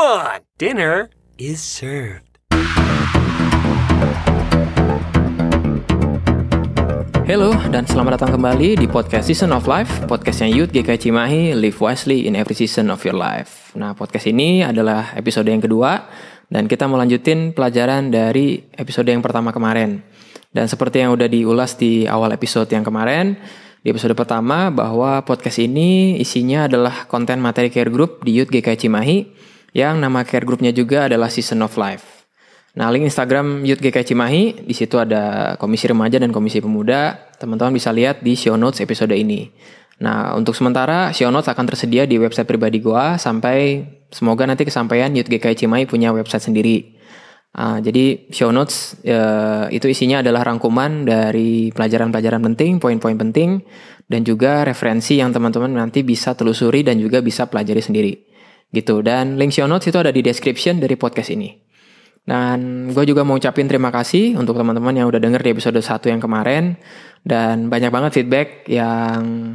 Come 0.00 0.16
on, 0.16 0.40
dinner 0.56 1.12
is 1.36 1.60
served. 1.60 2.24
Halo 7.28 7.52
dan 7.68 7.84
selamat 7.84 8.16
datang 8.16 8.40
kembali 8.40 8.80
di 8.80 8.88
podcast 8.88 9.28
Season 9.28 9.52
of 9.52 9.68
Life, 9.68 10.08
podcastnya 10.08 10.48
Youth 10.48 10.72
GKI 10.72 10.96
Cimahi, 10.96 11.52
Live 11.52 11.84
Wisely 11.84 12.24
in 12.24 12.32
Every 12.32 12.56
Season 12.56 12.88
of 12.88 13.04
Your 13.04 13.12
Life. 13.12 13.76
Nah, 13.76 13.92
podcast 13.92 14.24
ini 14.24 14.64
adalah 14.64 15.12
episode 15.20 15.52
yang 15.52 15.60
kedua 15.60 16.08
dan 16.48 16.64
kita 16.64 16.88
melanjutin 16.88 17.52
pelajaran 17.52 18.08
dari 18.08 18.72
episode 18.80 19.04
yang 19.04 19.20
pertama 19.20 19.52
kemarin. 19.52 20.00
Dan 20.48 20.64
seperti 20.64 21.04
yang 21.04 21.12
udah 21.12 21.28
diulas 21.28 21.76
di 21.76 22.08
awal 22.08 22.32
episode 22.32 22.72
yang 22.72 22.88
kemarin, 22.88 23.36
di 23.84 23.92
episode 23.92 24.16
pertama 24.16 24.72
bahwa 24.72 25.20
podcast 25.28 25.60
ini 25.60 26.16
isinya 26.16 26.64
adalah 26.64 27.04
konten 27.04 27.36
materi 27.36 27.68
care 27.68 27.92
group 27.92 28.24
di 28.24 28.40
Youth 28.40 28.48
GKI 28.48 28.80
Cimahi 28.80 29.49
yang 29.76 30.02
nama 30.02 30.26
care 30.26 30.42
groupnya 30.46 30.74
juga 30.74 31.06
adalah 31.06 31.30
Season 31.30 31.60
of 31.62 31.74
Life. 31.78 32.20
Nah, 32.78 32.86
link 32.94 33.02
Instagram 33.02 33.66
Youth 33.66 33.82
GKI 33.82 34.06
Cimahi, 34.06 34.42
di 34.62 34.74
situ 34.74 34.94
ada 34.94 35.54
komisi 35.58 35.90
remaja 35.90 36.22
dan 36.22 36.30
komisi 36.30 36.62
pemuda. 36.62 37.18
Teman-teman 37.34 37.74
bisa 37.74 37.90
lihat 37.90 38.22
di 38.22 38.38
show 38.38 38.54
notes 38.54 38.78
episode 38.78 39.10
ini. 39.10 39.50
Nah, 40.00 40.38
untuk 40.38 40.54
sementara 40.54 41.10
show 41.10 41.28
notes 41.34 41.50
akan 41.50 41.66
tersedia 41.66 42.06
di 42.06 42.16
website 42.16 42.46
pribadi 42.46 42.78
gua 42.78 43.18
sampai 43.18 43.84
semoga 44.14 44.46
nanti 44.46 44.62
kesampaian 44.62 45.10
Youth 45.12 45.26
GKI 45.26 45.66
Cimahi 45.66 45.84
punya 45.90 46.14
website 46.14 46.46
sendiri. 46.46 46.96
Uh, 47.50 47.82
jadi 47.82 48.30
show 48.30 48.54
notes 48.54 48.94
uh, 49.02 49.66
itu 49.74 49.90
isinya 49.90 50.22
adalah 50.22 50.46
rangkuman 50.46 51.02
dari 51.02 51.74
pelajaran-pelajaran 51.74 52.38
penting, 52.46 52.78
poin-poin 52.78 53.18
penting, 53.18 53.66
dan 54.06 54.22
juga 54.22 54.62
referensi 54.62 55.18
yang 55.18 55.34
teman-teman 55.34 55.74
nanti 55.74 56.06
bisa 56.06 56.38
telusuri 56.38 56.86
dan 56.86 57.02
juga 57.02 57.18
bisa 57.18 57.50
pelajari 57.50 57.82
sendiri. 57.82 58.29
Gitu. 58.70 59.02
Dan 59.02 59.38
link 59.38 59.50
show 59.50 59.66
notes 59.66 59.90
itu 59.90 59.98
ada 59.98 60.14
di 60.14 60.22
description 60.22 60.78
dari 60.78 60.94
podcast 60.94 61.34
ini. 61.34 61.50
Dan 62.22 62.90
gue 62.94 63.04
juga 63.08 63.26
mau 63.26 63.40
ucapin 63.40 63.66
terima 63.66 63.90
kasih 63.90 64.38
untuk 64.38 64.54
teman-teman 64.54 64.94
yang 64.94 65.10
udah 65.10 65.18
denger 65.18 65.42
di 65.42 65.50
episode 65.50 65.80
1 65.82 66.12
yang 66.12 66.22
kemarin. 66.22 66.78
Dan 67.26 67.66
banyak 67.66 67.90
banget 67.90 68.10
feedback 68.22 68.48
yang 68.70 69.54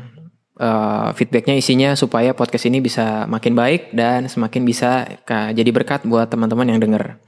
uh, 0.59 1.15
feedbacknya 1.15 1.55
isinya 1.55 1.95
supaya 1.95 2.35
podcast 2.35 2.67
ini 2.67 2.83
bisa 2.83 3.27
makin 3.27 3.55
baik 3.55 3.95
dan 3.95 4.27
semakin 4.27 4.63
bisa 4.67 5.07
jadi 5.27 5.69
berkat 5.71 6.03
buat 6.07 6.27
teman-teman 6.27 6.75
yang 6.75 6.79
denger. 6.83 7.19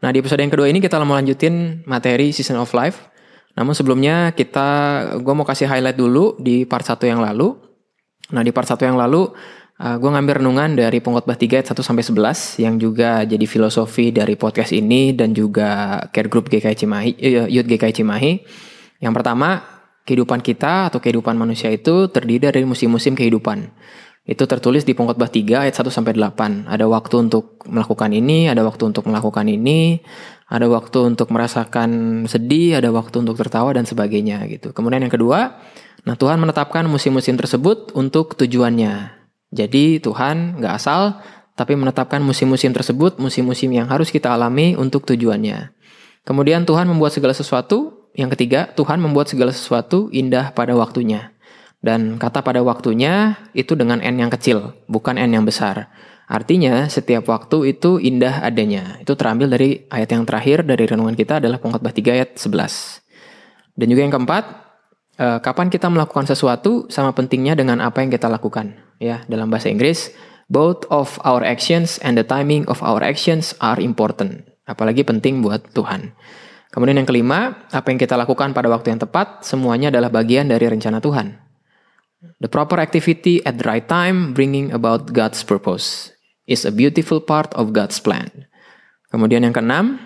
Nah 0.00 0.10
di 0.10 0.18
episode 0.18 0.40
yang 0.40 0.52
kedua 0.52 0.66
ini 0.68 0.80
kita 0.80 0.96
mau 1.04 1.16
lanjutin 1.16 1.84
materi 1.84 2.32
Season 2.32 2.56
of 2.56 2.72
Life. 2.72 3.12
Namun 3.58 3.76
sebelumnya 3.76 4.32
kita, 4.32 4.68
gue 5.20 5.34
mau 5.34 5.44
kasih 5.44 5.68
highlight 5.68 5.98
dulu 5.98 6.38
di 6.40 6.64
part 6.64 6.86
1 6.86 6.96
yang 7.04 7.20
lalu. 7.20 7.52
Nah 8.32 8.40
di 8.46 8.54
part 8.54 8.64
1 8.64 8.80
yang 8.86 8.96
lalu 8.96 9.28
Uh, 9.80 9.96
eh, 9.96 9.96
gue 9.96 10.10
ngambil 10.12 10.44
renungan 10.44 10.76
dari 10.76 11.00
pengkhotbah 11.00 11.40
3 11.40 11.64
ayat 11.64 11.72
1 11.72 11.80
sampai 11.80 12.04
11 12.04 12.60
yang 12.60 12.76
juga 12.76 13.24
jadi 13.24 13.46
filosofi 13.48 14.12
dari 14.12 14.36
podcast 14.36 14.76
ini 14.76 15.16
dan 15.16 15.32
juga 15.32 16.04
care 16.12 16.28
group 16.28 16.52
GKI 16.52 16.76
Cimahi, 16.76 17.10
uh, 17.16 17.48
Youth 17.48 17.64
GKI 17.64 17.96
Cimahi. 17.96 18.32
Yang 19.00 19.12
pertama, 19.16 19.64
kehidupan 20.04 20.44
kita 20.44 20.92
atau 20.92 21.00
kehidupan 21.00 21.32
manusia 21.32 21.72
itu 21.72 22.12
terdiri 22.12 22.52
dari 22.52 22.68
musim-musim 22.68 23.16
kehidupan. 23.16 23.72
Itu 24.28 24.44
tertulis 24.44 24.84
di 24.84 24.92
pengkhotbah 24.92 25.32
3 25.32 25.64
ayat 25.64 25.72
1 25.72 25.88
sampai 25.88 26.12
8. 26.12 26.68
Ada 26.68 26.84
waktu 26.84 27.16
untuk 27.16 27.64
melakukan 27.64 28.12
ini, 28.12 28.52
ada 28.52 28.60
waktu 28.60 28.84
untuk 28.84 29.08
melakukan 29.08 29.48
ini, 29.48 30.04
ada 30.52 30.68
waktu 30.68 31.16
untuk 31.16 31.32
merasakan 31.32 32.22
sedih, 32.28 32.84
ada 32.84 32.92
waktu 32.92 33.16
untuk 33.24 33.40
tertawa 33.40 33.72
dan 33.72 33.88
sebagainya 33.88 34.44
gitu. 34.52 34.76
Kemudian 34.76 35.00
yang 35.00 35.14
kedua, 35.14 35.56
nah 36.04 36.20
Tuhan 36.20 36.36
menetapkan 36.36 36.84
musim-musim 36.84 37.40
tersebut 37.40 37.96
untuk 37.96 38.36
tujuannya. 38.36 39.19
Jadi 39.50 39.98
Tuhan 39.98 40.62
nggak 40.62 40.74
asal, 40.74 41.18
tapi 41.58 41.74
menetapkan 41.74 42.22
musim-musim 42.22 42.72
tersebut, 42.72 43.18
musim-musim 43.18 43.68
yang 43.74 43.90
harus 43.90 44.08
kita 44.08 44.32
alami 44.32 44.78
untuk 44.78 45.04
tujuannya. 45.04 45.74
Kemudian 46.24 46.64
Tuhan 46.64 46.86
membuat 46.86 47.12
segala 47.12 47.34
sesuatu. 47.34 48.08
Yang 48.10 48.34
ketiga, 48.34 48.66
Tuhan 48.74 48.98
membuat 48.98 49.30
segala 49.30 49.54
sesuatu 49.54 50.10
indah 50.10 50.50
pada 50.50 50.74
waktunya. 50.74 51.30
Dan 51.80 52.18
kata 52.20 52.42
pada 52.42 52.60
waktunya 52.60 53.38
itu 53.54 53.72
dengan 53.78 54.02
N 54.02 54.18
yang 54.20 54.28
kecil, 54.28 54.76
bukan 54.90 55.16
N 55.16 55.32
yang 55.32 55.46
besar. 55.46 55.88
Artinya 56.30 56.86
setiap 56.86 57.26
waktu 57.26 57.74
itu 57.74 57.98
indah 57.98 58.44
adanya. 58.44 59.00
Itu 59.02 59.16
terambil 59.18 59.50
dari 59.50 59.70
ayat 59.90 60.14
yang 60.14 60.22
terakhir 60.28 60.62
dari 60.62 60.86
renungan 60.86 61.16
kita 61.18 61.42
adalah 61.42 61.58
pengkhotbah 61.58 61.90
3 61.90 62.14
ayat 62.14 62.30
11. 62.38 63.02
Dan 63.74 63.86
juga 63.88 64.00
yang 64.04 64.14
keempat, 64.14 64.44
eh, 65.20 65.38
kapan 65.44 65.68
kita 65.68 65.92
melakukan 65.92 66.24
sesuatu 66.24 66.88
sama 66.88 67.12
pentingnya 67.12 67.52
dengan 67.52 67.84
apa 67.84 68.00
yang 68.00 68.08
kita 68.08 68.32
lakukan 68.32 68.72
ya. 68.96 69.20
Dalam 69.28 69.52
bahasa 69.52 69.68
Inggris 69.68 70.16
both 70.50 70.82
of 70.90 71.20
our 71.22 71.46
actions 71.46 72.00
and 72.02 72.18
the 72.18 72.26
timing 72.26 72.66
of 72.66 72.82
our 72.82 73.04
actions 73.04 73.54
are 73.62 73.78
important. 73.78 74.48
Apalagi 74.66 75.06
penting 75.06 75.44
buat 75.44 75.62
Tuhan. 75.76 76.10
Kemudian 76.70 77.02
yang 77.02 77.08
kelima 77.08 77.66
apa 77.70 77.86
yang 77.90 77.98
kita 77.98 78.14
lakukan 78.18 78.54
pada 78.54 78.70
waktu 78.70 78.94
yang 78.94 79.00
tepat 79.02 79.42
semuanya 79.46 79.90
adalah 79.94 80.10
bagian 80.10 80.50
dari 80.50 80.66
rencana 80.66 81.02
Tuhan. 81.02 81.38
The 82.38 82.50
proper 82.52 82.78
activity 82.78 83.40
at 83.42 83.58
the 83.58 83.66
right 83.66 83.86
time 83.86 84.36
bringing 84.36 84.70
about 84.70 85.10
God's 85.10 85.40
purpose 85.40 86.14
is 86.46 86.66
a 86.68 86.72
beautiful 86.74 87.18
part 87.18 87.50
of 87.58 87.72
God's 87.74 87.98
plan. 87.98 88.28
Kemudian 89.10 89.42
yang 89.42 89.54
keenam 89.54 89.98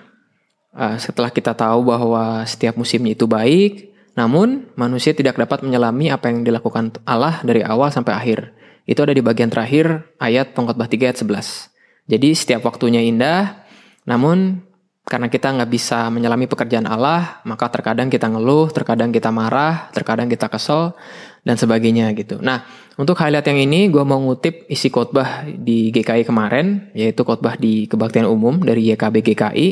uh, 0.72 0.96
setelah 0.96 1.28
kita 1.28 1.52
tahu 1.52 1.84
bahwa 1.92 2.40
setiap 2.48 2.80
musimnya 2.80 3.12
itu 3.12 3.28
baik 3.28 3.93
namun 4.14 4.70
manusia 4.78 5.14
tidak 5.14 5.38
dapat 5.38 5.66
menyelami 5.66 6.10
apa 6.10 6.30
yang 6.30 6.46
dilakukan 6.46 6.98
Allah 7.06 7.42
dari 7.42 7.62
awal 7.66 7.90
sampai 7.90 8.14
akhir 8.14 8.54
itu 8.84 9.00
ada 9.00 9.16
di 9.16 9.24
bagian 9.24 9.48
terakhir 9.48 10.12
ayat 10.20 10.52
pengkhotbah 10.52 10.88
3 10.88 11.08
ayat 11.08 11.18
11. 11.20 11.72
Jadi 12.04 12.28
setiap 12.36 12.68
waktunya 12.68 13.00
indah, 13.00 13.64
namun 14.04 14.60
karena 15.04 15.28
kita 15.28 15.52
nggak 15.52 15.68
bisa 15.72 16.08
menyelami 16.12 16.44
pekerjaan 16.48 16.84
Allah, 16.84 17.40
maka 17.48 17.68
terkadang 17.72 18.12
kita 18.12 18.28
ngeluh, 18.28 18.68
terkadang 18.72 19.08
kita 19.08 19.32
marah, 19.32 19.88
terkadang 19.92 20.28
kita 20.28 20.52
kesel, 20.52 20.96
dan 21.44 21.56
sebagainya 21.56 22.12
gitu. 22.16 22.40
Nah, 22.40 22.64
untuk 22.96 23.16
highlight 23.20 23.44
yang 23.48 23.60
ini, 23.60 23.92
gue 23.92 24.00
mau 24.00 24.20
ngutip 24.20 24.68
isi 24.68 24.88
khotbah 24.88 25.44
di 25.44 25.92
GKI 25.92 26.24
kemarin, 26.24 26.92
yaitu 26.96 27.20
khotbah 27.24 27.56
di 27.56 27.84
kebaktian 27.88 28.24
umum 28.28 28.60
dari 28.64 28.84
YKB 28.92 29.32
GKI. 29.32 29.68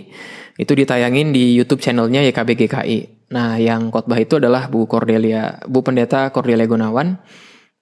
Itu 0.57 0.73
ditayangin 0.77 1.33
di 1.33 1.57
YouTube 1.57 1.81
channelnya 1.81 2.25
YKB 2.29 2.65
GKI. 2.65 3.22
Nah, 3.33 3.57
yang 3.57 3.89
khotbah 3.89 4.21
itu 4.21 4.37
adalah 4.37 4.69
Bu 4.69 4.85
Cordelia, 4.85 5.59
Bu 5.65 5.81
Pendeta 5.81 6.29
Cordelia 6.29 6.69
Gunawan 6.69 7.17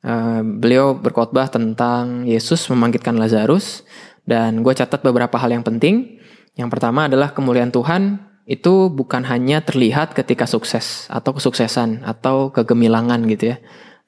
Uh, 0.01 0.41
beliau 0.41 0.97
berkhotbah 0.97 1.53
tentang 1.53 2.25
Yesus 2.25 2.65
membangkitkan 2.73 3.21
Lazarus 3.21 3.85
dan 4.25 4.65
gue 4.65 4.73
catat 4.73 5.05
beberapa 5.05 5.37
hal 5.37 5.53
yang 5.53 5.61
penting. 5.61 6.17
Yang 6.57 6.73
pertama 6.73 7.05
adalah 7.05 7.37
kemuliaan 7.37 7.69
Tuhan 7.69 8.17
itu 8.49 8.89
bukan 8.89 9.29
hanya 9.29 9.61
terlihat 9.61 10.17
ketika 10.17 10.49
sukses 10.49 11.05
atau 11.13 11.37
kesuksesan 11.37 12.09
atau 12.09 12.49
kegemilangan 12.49 13.29
gitu 13.29 13.53
ya. 13.53 13.57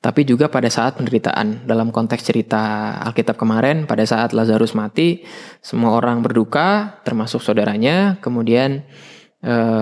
Tapi 0.00 0.24
juga 0.24 0.48
pada 0.48 0.66
saat 0.72 0.96
penderitaan. 0.96 1.68
Dalam 1.68 1.92
konteks 1.92 2.24
cerita 2.24 2.96
Alkitab 3.06 3.36
kemarin, 3.36 3.84
pada 3.84 4.02
saat 4.02 4.32
Lazarus 4.32 4.72
mati, 4.74 5.22
semua 5.60 5.94
orang 5.94 6.24
berduka, 6.24 6.98
termasuk 7.04 7.38
saudaranya. 7.44 8.16
Kemudian 8.24 8.82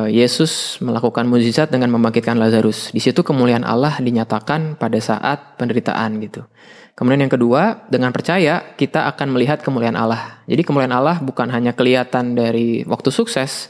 Yesus 0.08 0.80
melakukan 0.80 1.28
mukjizat 1.28 1.68
dengan 1.68 1.92
membangkitkan 1.92 2.40
Lazarus. 2.40 2.88
Di 2.96 3.00
situ 3.00 3.20
kemuliaan 3.20 3.60
Allah 3.60 4.00
dinyatakan 4.00 4.80
pada 4.80 4.96
saat 4.96 5.60
penderitaan 5.60 6.16
gitu. 6.24 6.48
Kemudian 6.96 7.28
yang 7.28 7.32
kedua, 7.32 7.84
dengan 7.88 8.12
percaya 8.12 8.76
kita 8.76 9.04
akan 9.12 9.36
melihat 9.36 9.60
kemuliaan 9.60 10.00
Allah. 10.00 10.40
Jadi 10.48 10.64
kemuliaan 10.64 10.96
Allah 10.96 11.20
bukan 11.20 11.48
hanya 11.52 11.76
kelihatan 11.76 12.32
dari 12.32 12.88
waktu 12.88 13.12
sukses, 13.12 13.68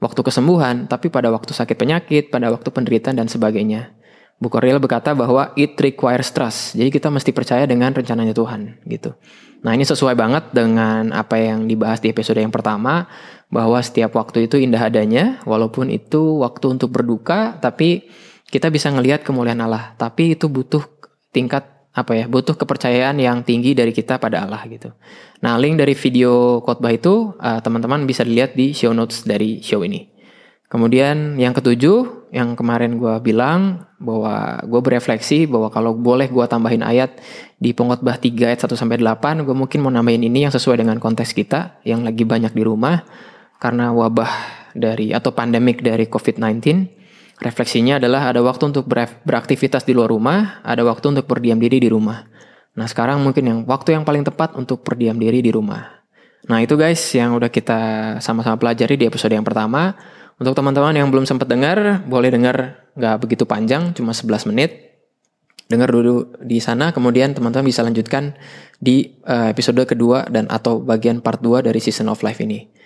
waktu 0.00 0.20
kesembuhan, 0.20 0.88
tapi 0.88 1.08
pada 1.08 1.32
waktu 1.32 1.56
sakit 1.56 1.76
penyakit, 1.76 2.28
pada 2.28 2.52
waktu 2.52 2.68
penderitaan 2.68 3.16
dan 3.16 3.28
sebagainya. 3.28 3.96
Bu 4.40 4.48
Cornel 4.48 4.80
berkata 4.80 5.12
bahwa 5.12 5.52
it 5.56 5.76
requires 5.76 6.32
trust. 6.32 6.72
Jadi 6.72 6.88
kita 6.88 7.12
mesti 7.12 7.28
percaya 7.32 7.68
dengan 7.68 7.92
rencananya 7.92 8.32
Tuhan 8.32 8.80
gitu. 8.88 9.12
Nah 9.60 9.76
ini 9.76 9.84
sesuai 9.84 10.16
banget 10.16 10.48
dengan 10.56 11.12
apa 11.12 11.36
yang 11.36 11.68
dibahas 11.68 12.00
di 12.00 12.08
episode 12.08 12.40
yang 12.40 12.48
pertama 12.48 13.04
bahwa 13.50 13.82
setiap 13.82 14.14
waktu 14.14 14.46
itu 14.46 14.56
indah 14.62 14.80
adanya 14.80 15.42
walaupun 15.42 15.90
itu 15.90 16.38
waktu 16.40 16.78
untuk 16.78 16.94
berduka 16.94 17.58
tapi 17.58 18.06
kita 18.50 18.70
bisa 18.70 18.90
ngelihat 18.90 19.22
kemuliaan 19.22 19.62
Allah. 19.62 19.94
Tapi 19.98 20.38
itu 20.38 20.50
butuh 20.50 20.82
tingkat 21.30 21.66
apa 21.90 22.14
ya 22.14 22.30
butuh 22.30 22.54
kepercayaan 22.54 23.18
yang 23.18 23.42
tinggi 23.42 23.74
dari 23.74 23.90
kita 23.90 24.22
pada 24.22 24.46
Allah 24.46 24.62
gitu. 24.70 24.94
Nah 25.42 25.58
link 25.58 25.74
dari 25.74 25.98
video 25.98 26.62
khotbah 26.62 26.94
itu 26.94 27.34
uh, 27.38 27.58
teman-teman 27.58 28.06
bisa 28.06 28.22
dilihat 28.22 28.54
di 28.54 28.70
show 28.70 28.94
notes 28.94 29.26
dari 29.26 29.58
show 29.58 29.82
ini. 29.82 30.06
Kemudian 30.70 31.34
yang 31.34 31.50
ketujuh, 31.50 32.30
yang 32.30 32.54
kemarin 32.54 32.94
gue 32.94 33.10
bilang 33.26 33.90
bahwa 33.98 34.62
gue 34.62 34.78
berefleksi 34.78 35.50
bahwa 35.50 35.66
kalau 35.66 35.98
boleh 35.98 36.30
gue 36.30 36.46
tambahin 36.46 36.86
ayat 36.86 37.18
di 37.58 37.74
pengkhotbah 37.74 38.22
3 38.22 38.54
ayat 38.54 38.62
1 38.62 38.78
sampai 38.78 39.02
8, 39.02 39.42
gue 39.42 39.50
mungkin 39.50 39.82
mau 39.82 39.90
nambahin 39.90 40.30
ini 40.30 40.46
yang 40.46 40.54
sesuai 40.54 40.78
dengan 40.78 41.02
konteks 41.02 41.34
kita 41.34 41.82
yang 41.82 42.06
lagi 42.06 42.22
banyak 42.22 42.54
di 42.54 42.62
rumah 42.62 43.02
karena 43.60 43.92
wabah 43.92 44.32
dari 44.72 45.12
atau 45.12 45.30
pandemik 45.30 45.84
dari 45.84 46.08
COVID-19. 46.08 46.98
Refleksinya 47.40 47.96
adalah 47.96 48.28
ada 48.28 48.44
waktu 48.44 48.68
untuk 48.68 48.84
beraktivitas 49.24 49.88
di 49.88 49.96
luar 49.96 50.12
rumah, 50.12 50.60
ada 50.60 50.84
waktu 50.84 51.16
untuk 51.16 51.24
berdiam 51.24 51.56
diri 51.56 51.80
di 51.80 51.88
rumah. 51.88 52.28
Nah 52.76 52.84
sekarang 52.84 53.20
mungkin 53.24 53.44
yang 53.44 53.58
waktu 53.64 53.96
yang 53.96 54.04
paling 54.04 54.24
tepat 54.24 54.52
untuk 54.56 54.84
berdiam 54.84 55.16
diri 55.16 55.40
di 55.40 55.48
rumah. 55.48 56.00
Nah 56.48 56.60
itu 56.60 56.76
guys 56.76 57.00
yang 57.16 57.36
udah 57.36 57.48
kita 57.48 57.80
sama-sama 58.20 58.60
pelajari 58.60 58.96
di 58.96 59.04
episode 59.08 59.32
yang 59.32 59.44
pertama. 59.44 59.96
Untuk 60.40 60.56
teman-teman 60.56 60.96
yang 60.96 61.12
belum 61.12 61.28
sempat 61.28 61.52
dengar, 61.52 62.00
boleh 62.08 62.32
dengar 62.32 62.88
nggak 62.96 63.16
begitu 63.20 63.44
panjang, 63.44 63.92
cuma 63.92 64.16
11 64.16 64.48
menit. 64.48 64.96
Dengar 65.68 65.92
dulu 65.92 66.32
di 66.40 66.56
sana, 66.64 66.96
kemudian 66.96 67.36
teman-teman 67.36 67.68
bisa 67.68 67.84
lanjutkan 67.84 68.34
di 68.80 69.20
uh, 69.28 69.52
episode 69.52 69.84
kedua 69.84 70.24
dan 70.32 70.48
atau 70.48 70.80
bagian 70.80 71.20
part 71.20 71.44
2 71.44 71.68
dari 71.68 71.76
Season 71.76 72.08
of 72.08 72.24
Life 72.24 72.40
ini. 72.40 72.79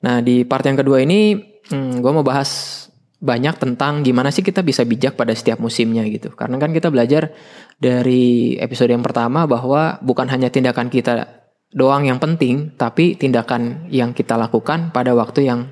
Nah 0.00 0.24
di 0.24 0.44
part 0.48 0.64
yang 0.64 0.80
kedua 0.80 1.04
ini, 1.04 1.36
hmm, 1.68 2.00
gue 2.00 2.12
mau 2.12 2.24
bahas 2.24 2.80
banyak 3.20 3.60
tentang 3.60 4.00
gimana 4.00 4.32
sih 4.32 4.40
kita 4.40 4.64
bisa 4.64 4.80
bijak 4.88 5.12
pada 5.12 5.36
setiap 5.36 5.60
musimnya 5.60 6.02
gitu. 6.08 6.32
Karena 6.32 6.56
kan 6.56 6.72
kita 6.72 6.88
belajar 6.88 7.36
dari 7.76 8.56
episode 8.56 8.88
yang 8.88 9.04
pertama 9.04 9.44
bahwa 9.44 10.00
bukan 10.00 10.24
hanya 10.32 10.48
tindakan 10.48 10.88
kita 10.88 11.44
doang 11.70 12.08
yang 12.08 12.16
penting, 12.16 12.72
tapi 12.80 13.14
tindakan 13.20 13.86
yang 13.92 14.16
kita 14.16 14.40
lakukan 14.40 14.90
pada 14.90 15.12
waktu 15.12 15.46
yang 15.52 15.68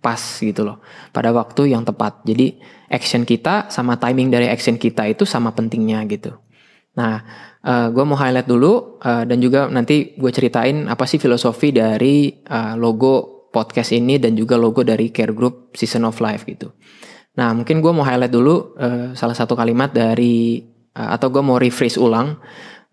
pas 0.00 0.18
gitu 0.40 0.64
loh. 0.64 0.80
Pada 1.12 1.30
waktu 1.36 1.76
yang 1.76 1.84
tepat. 1.84 2.24
Jadi 2.24 2.56
action 2.88 3.28
kita 3.28 3.68
sama 3.68 4.00
timing 4.00 4.32
dari 4.32 4.48
action 4.48 4.80
kita 4.80 5.04
itu 5.04 5.28
sama 5.28 5.52
pentingnya 5.52 6.00
gitu. 6.08 6.32
Nah 6.96 7.22
uh, 7.62 7.70
eh, 7.70 7.86
gue 7.92 8.04
mau 8.08 8.16
highlight 8.16 8.48
dulu 8.48 8.98
uh, 9.04 9.22
dan 9.28 9.38
juga 9.38 9.68
nanti 9.68 10.16
gue 10.16 10.32
ceritain 10.32 10.88
apa 10.88 11.04
sih 11.04 11.20
filosofi 11.20 11.70
dari 11.70 12.32
uh, 12.48 12.74
logo 12.74 13.39
podcast 13.50 13.92
ini 13.92 14.16
dan 14.16 14.38
juga 14.38 14.56
logo 14.56 14.86
dari 14.86 15.10
Care 15.10 15.34
Group 15.34 15.74
Season 15.76 16.06
of 16.06 16.18
Life 16.22 16.46
gitu 16.46 16.72
nah 17.34 17.54
mungkin 17.54 17.78
gue 17.78 17.92
mau 17.94 18.02
highlight 18.02 18.34
dulu 18.34 18.74
uh, 18.78 19.14
salah 19.14 19.36
satu 19.36 19.54
kalimat 19.54 19.94
dari 19.94 20.62
uh, 20.94 21.14
atau 21.14 21.30
gue 21.30 21.42
mau 21.42 21.58
rephrase 21.58 21.98
ulang 21.98 22.38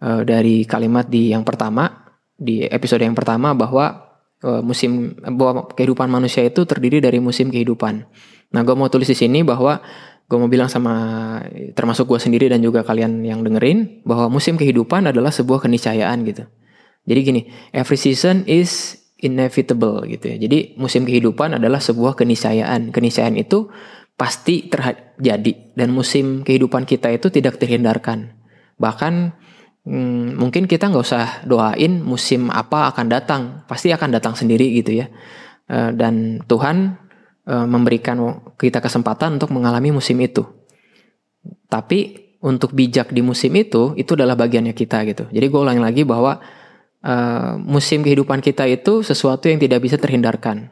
uh, 0.01 0.21
dari 0.21 0.65
kalimat 0.65 1.09
di 1.09 1.33
yang 1.33 1.41
pertama 1.41 2.07
di 2.37 2.61
episode 2.69 3.01
yang 3.01 3.17
pertama 3.17 3.57
bahwa 3.57 4.07
uh, 4.45 4.61
musim 4.61 5.17
bahwa 5.17 5.65
kehidupan 5.73 6.05
manusia 6.09 6.45
itu 6.45 6.63
terdiri 6.69 7.01
dari 7.01 7.17
musim 7.17 7.49
kehidupan. 7.49 8.05
Nah, 8.53 8.61
gue 8.63 8.75
mau 8.77 8.87
tulis 8.87 9.09
di 9.09 9.17
sini 9.17 9.41
bahwa 9.41 9.81
gue 10.27 10.37
mau 10.37 10.51
bilang 10.51 10.69
sama 10.69 10.93
termasuk 11.73 12.05
gue 12.07 12.19
sendiri 12.19 12.51
dan 12.51 12.59
juga 12.61 12.83
kalian 12.83 13.23
yang 13.23 13.41
dengerin 13.41 14.03
bahwa 14.03 14.27
musim 14.27 14.59
kehidupan 14.59 15.09
adalah 15.09 15.33
sebuah 15.33 15.65
keniscayaan 15.65 16.23
gitu. 16.27 16.43
Jadi 17.07 17.19
gini, 17.23 17.41
every 17.71 17.95
season 17.95 18.43
is 18.45 18.99
inevitable 19.17 20.05
gitu 20.05 20.33
ya. 20.33 20.37
Jadi 20.37 20.77
musim 20.77 21.03
kehidupan 21.03 21.57
adalah 21.57 21.81
sebuah 21.81 22.13
keniscayaan. 22.13 22.93
Keniscayaan 22.93 23.37
itu 23.37 23.69
pasti 24.17 24.65
terjadi 24.69 25.77
dan 25.77 25.93
musim 25.93 26.41
kehidupan 26.41 26.85
kita 26.85 27.13
itu 27.13 27.29
tidak 27.29 27.57
terhindarkan. 27.61 28.33
Bahkan 28.77 29.13
hmm, 29.85 30.37
mungkin 30.37 30.65
kita 30.69 30.89
nggak 30.89 31.05
usah 31.05 31.45
doain 31.45 32.01
musim 32.01 32.49
apa 32.53 32.93
akan 32.93 33.05
datang, 33.09 33.41
pasti 33.65 33.89
akan 33.89 34.09
datang 34.13 34.33
sendiri 34.37 34.69
gitu 34.77 35.01
ya. 35.01 35.09
Uh, 35.67 35.91
dan 35.91 36.39
Tuhan 36.47 36.95
uh, 37.49 37.67
memberikan 37.67 38.17
kita 38.55 38.79
kesempatan 38.79 39.41
untuk 39.41 39.49
mengalami 39.51 39.91
musim 39.93 40.17
itu. 40.21 40.45
Tapi 41.67 42.27
untuk 42.41 42.71
bijak 42.71 43.11
di 43.11 43.25
musim 43.25 43.51
itu, 43.57 43.97
itu 43.97 44.13
adalah 44.13 44.37
bagiannya 44.37 44.77
kita 44.77 45.03
gitu. 45.09 45.25
Jadi 45.27 45.45
gue 45.49 45.59
ulangi 45.59 45.81
lagi 45.81 46.05
bahwa 46.05 46.37
uh, 47.03 47.59
musim 47.59 48.01
kehidupan 48.01 48.41
kita 48.41 48.65
itu 48.65 49.05
sesuatu 49.05 49.49
yang 49.51 49.61
tidak 49.61 49.83
bisa 49.83 49.97
terhindarkan. 49.99 50.71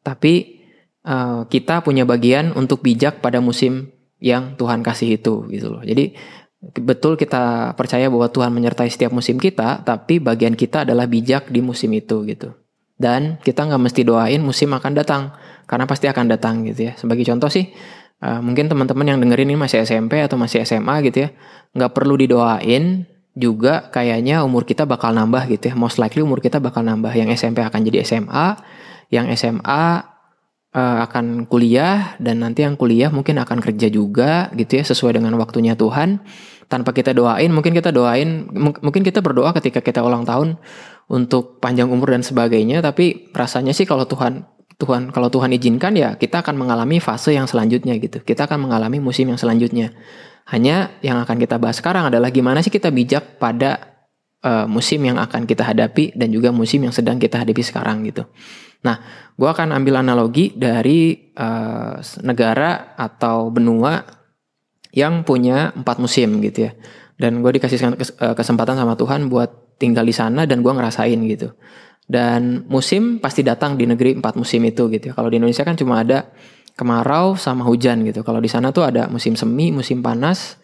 Tapi 0.00 0.62
uh, 1.04 1.44
kita 1.48 1.84
punya 1.84 2.08
bagian 2.08 2.56
untuk 2.56 2.80
bijak 2.80 3.20
pada 3.20 3.42
musim 3.42 3.92
yang 4.20 4.56
Tuhan 4.56 4.84
kasih 4.84 5.16
itu 5.20 5.48
gitu 5.48 5.72
loh. 5.72 5.82
Jadi 5.84 6.12
betul 6.60 7.16
kita 7.16 7.72
percaya 7.72 8.12
bahwa 8.12 8.28
Tuhan 8.28 8.52
menyertai 8.52 8.92
setiap 8.92 9.16
musim 9.16 9.40
kita, 9.40 9.80
tapi 9.80 10.20
bagian 10.20 10.52
kita 10.52 10.84
adalah 10.84 11.08
bijak 11.08 11.48
di 11.48 11.64
musim 11.64 11.88
itu 11.96 12.20
gitu. 12.28 12.52
Dan 13.00 13.40
kita 13.40 13.64
nggak 13.64 13.80
mesti 13.80 14.04
doain 14.04 14.44
musim 14.44 14.68
akan 14.76 14.92
datang, 14.92 15.32
karena 15.64 15.88
pasti 15.88 16.04
akan 16.04 16.28
datang 16.28 16.68
gitu 16.68 16.92
ya. 16.92 17.00
Sebagai 17.00 17.24
contoh 17.24 17.48
sih, 17.48 17.72
uh, 18.20 18.44
mungkin 18.44 18.68
teman-teman 18.68 19.16
yang 19.16 19.18
dengerin 19.24 19.48
ini 19.48 19.56
masih 19.56 19.88
SMP 19.88 20.20
atau 20.20 20.36
masih 20.36 20.60
SMA 20.68 21.00
gitu 21.08 21.24
ya, 21.24 21.28
nggak 21.72 21.96
perlu 21.96 22.20
didoain 22.20 23.08
juga 23.40 23.88
kayaknya 23.88 24.44
umur 24.44 24.68
kita 24.68 24.84
bakal 24.84 25.16
nambah 25.16 25.48
gitu 25.48 25.72
ya. 25.72 25.74
Most 25.74 25.96
likely 25.96 26.20
umur 26.20 26.44
kita 26.44 26.60
bakal 26.60 26.84
nambah. 26.84 27.16
Yang 27.16 27.40
SMP 27.40 27.64
akan 27.64 27.80
jadi 27.88 28.04
SMA, 28.04 28.60
yang 29.08 29.26
SMA 29.32 30.10
uh, 30.74 30.98
akan 31.06 31.46
kuliah 31.50 32.14
dan 32.22 32.42
nanti 32.42 32.62
yang 32.62 32.78
kuliah 32.78 33.10
mungkin 33.10 33.38
akan 33.42 33.58
kerja 33.58 33.90
juga 33.90 34.48
gitu 34.54 34.78
ya 34.78 34.84
sesuai 34.86 35.18
dengan 35.18 35.34
waktunya 35.38 35.74
Tuhan 35.74 36.22
tanpa 36.70 36.94
kita 36.94 37.10
doain 37.10 37.50
mungkin 37.50 37.74
kita 37.74 37.90
doain 37.90 38.46
mungkin 38.54 39.02
kita 39.02 39.18
berdoa 39.18 39.50
ketika 39.58 39.82
kita 39.82 40.06
ulang 40.06 40.22
tahun 40.22 40.54
untuk 41.10 41.58
panjang 41.58 41.90
umur 41.90 42.14
dan 42.14 42.22
sebagainya 42.22 42.78
tapi 42.78 43.30
rasanya 43.34 43.74
sih 43.74 43.82
kalau 43.82 44.06
Tuhan 44.06 44.46
Tuhan 44.78 45.10
kalau 45.12 45.28
Tuhan 45.28 45.50
izinkan 45.52 45.92
ya 45.98 46.14
kita 46.14 46.40
akan 46.46 46.56
mengalami 46.56 47.02
fase 47.02 47.34
yang 47.34 47.50
selanjutnya 47.50 47.98
gitu 47.98 48.22
kita 48.22 48.46
akan 48.46 48.70
mengalami 48.70 49.02
musim 49.02 49.28
yang 49.28 49.36
selanjutnya 49.36 49.92
hanya 50.50 50.94
yang 51.00 51.18
akan 51.22 51.38
kita 51.38 51.56
bahas 51.56 51.78
sekarang 51.78 52.10
adalah 52.10 52.28
gimana 52.34 52.60
sih 52.60 52.70
kita 52.70 52.90
bijak 52.90 53.38
pada 53.38 54.02
uh, 54.42 54.66
musim 54.66 55.02
yang 55.02 55.16
akan 55.18 55.46
kita 55.46 55.62
hadapi 55.62 56.14
dan 56.18 56.30
juga 56.34 56.50
musim 56.50 56.82
yang 56.82 56.94
sedang 56.94 57.16
kita 57.22 57.42
hadapi 57.42 57.62
sekarang 57.62 58.02
gitu 58.06 58.26
Nah, 58.80 58.96
gue 59.36 59.48
akan 59.48 59.76
ambil 59.76 60.00
analogi 60.00 60.56
dari 60.56 61.32
uh, 61.36 62.00
negara 62.24 62.96
atau 62.96 63.52
benua 63.52 64.00
yang 64.96 65.22
punya 65.22 65.76
empat 65.76 66.00
musim 66.00 66.40
gitu 66.40 66.68
ya. 66.68 66.72
Dan 67.20 67.44
gue 67.44 67.52
dikasih 67.52 68.00
eh, 68.00 68.32
kesempatan 68.32 68.80
sama 68.80 68.96
Tuhan 68.96 69.28
buat 69.28 69.76
tinggal 69.76 70.08
di 70.08 70.14
sana 70.16 70.48
dan 70.48 70.64
gue 70.64 70.72
ngerasain 70.72 71.20
gitu. 71.28 71.52
Dan 72.08 72.64
musim 72.64 73.20
pasti 73.20 73.44
datang 73.44 73.76
di 73.76 73.84
negeri 73.84 74.16
empat 74.16 74.40
musim 74.40 74.64
itu 74.64 74.88
gitu 74.88 75.12
ya. 75.12 75.14
Kalau 75.14 75.28
di 75.28 75.36
Indonesia 75.36 75.60
kan 75.60 75.76
cuma 75.76 76.00
ada 76.00 76.32
kemarau 76.80 77.36
sama 77.36 77.68
hujan 77.68 78.00
gitu. 78.08 78.24
Kalau 78.24 78.40
di 78.40 78.48
sana 78.48 78.72
tuh 78.72 78.88
ada 78.88 79.12
musim 79.12 79.36
semi, 79.36 79.68
musim 79.68 80.00
panas, 80.00 80.56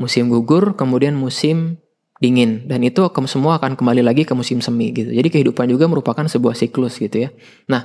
musim 0.00 0.32
gugur, 0.32 0.72
kemudian 0.72 1.12
musim 1.12 1.76
dingin 2.18 2.66
dan 2.66 2.82
itu 2.82 3.06
semua 3.30 3.62
akan 3.62 3.78
kembali 3.78 4.02
lagi 4.02 4.24
ke 4.24 4.32
musim 4.32 4.64
semi 4.64 4.90
gitu. 4.96 5.12
Jadi 5.12 5.28
kehidupan 5.28 5.68
juga 5.68 5.84
merupakan 5.86 6.24
sebuah 6.24 6.56
siklus 6.56 6.96
gitu 6.98 7.28
ya. 7.28 7.30
Nah, 7.68 7.84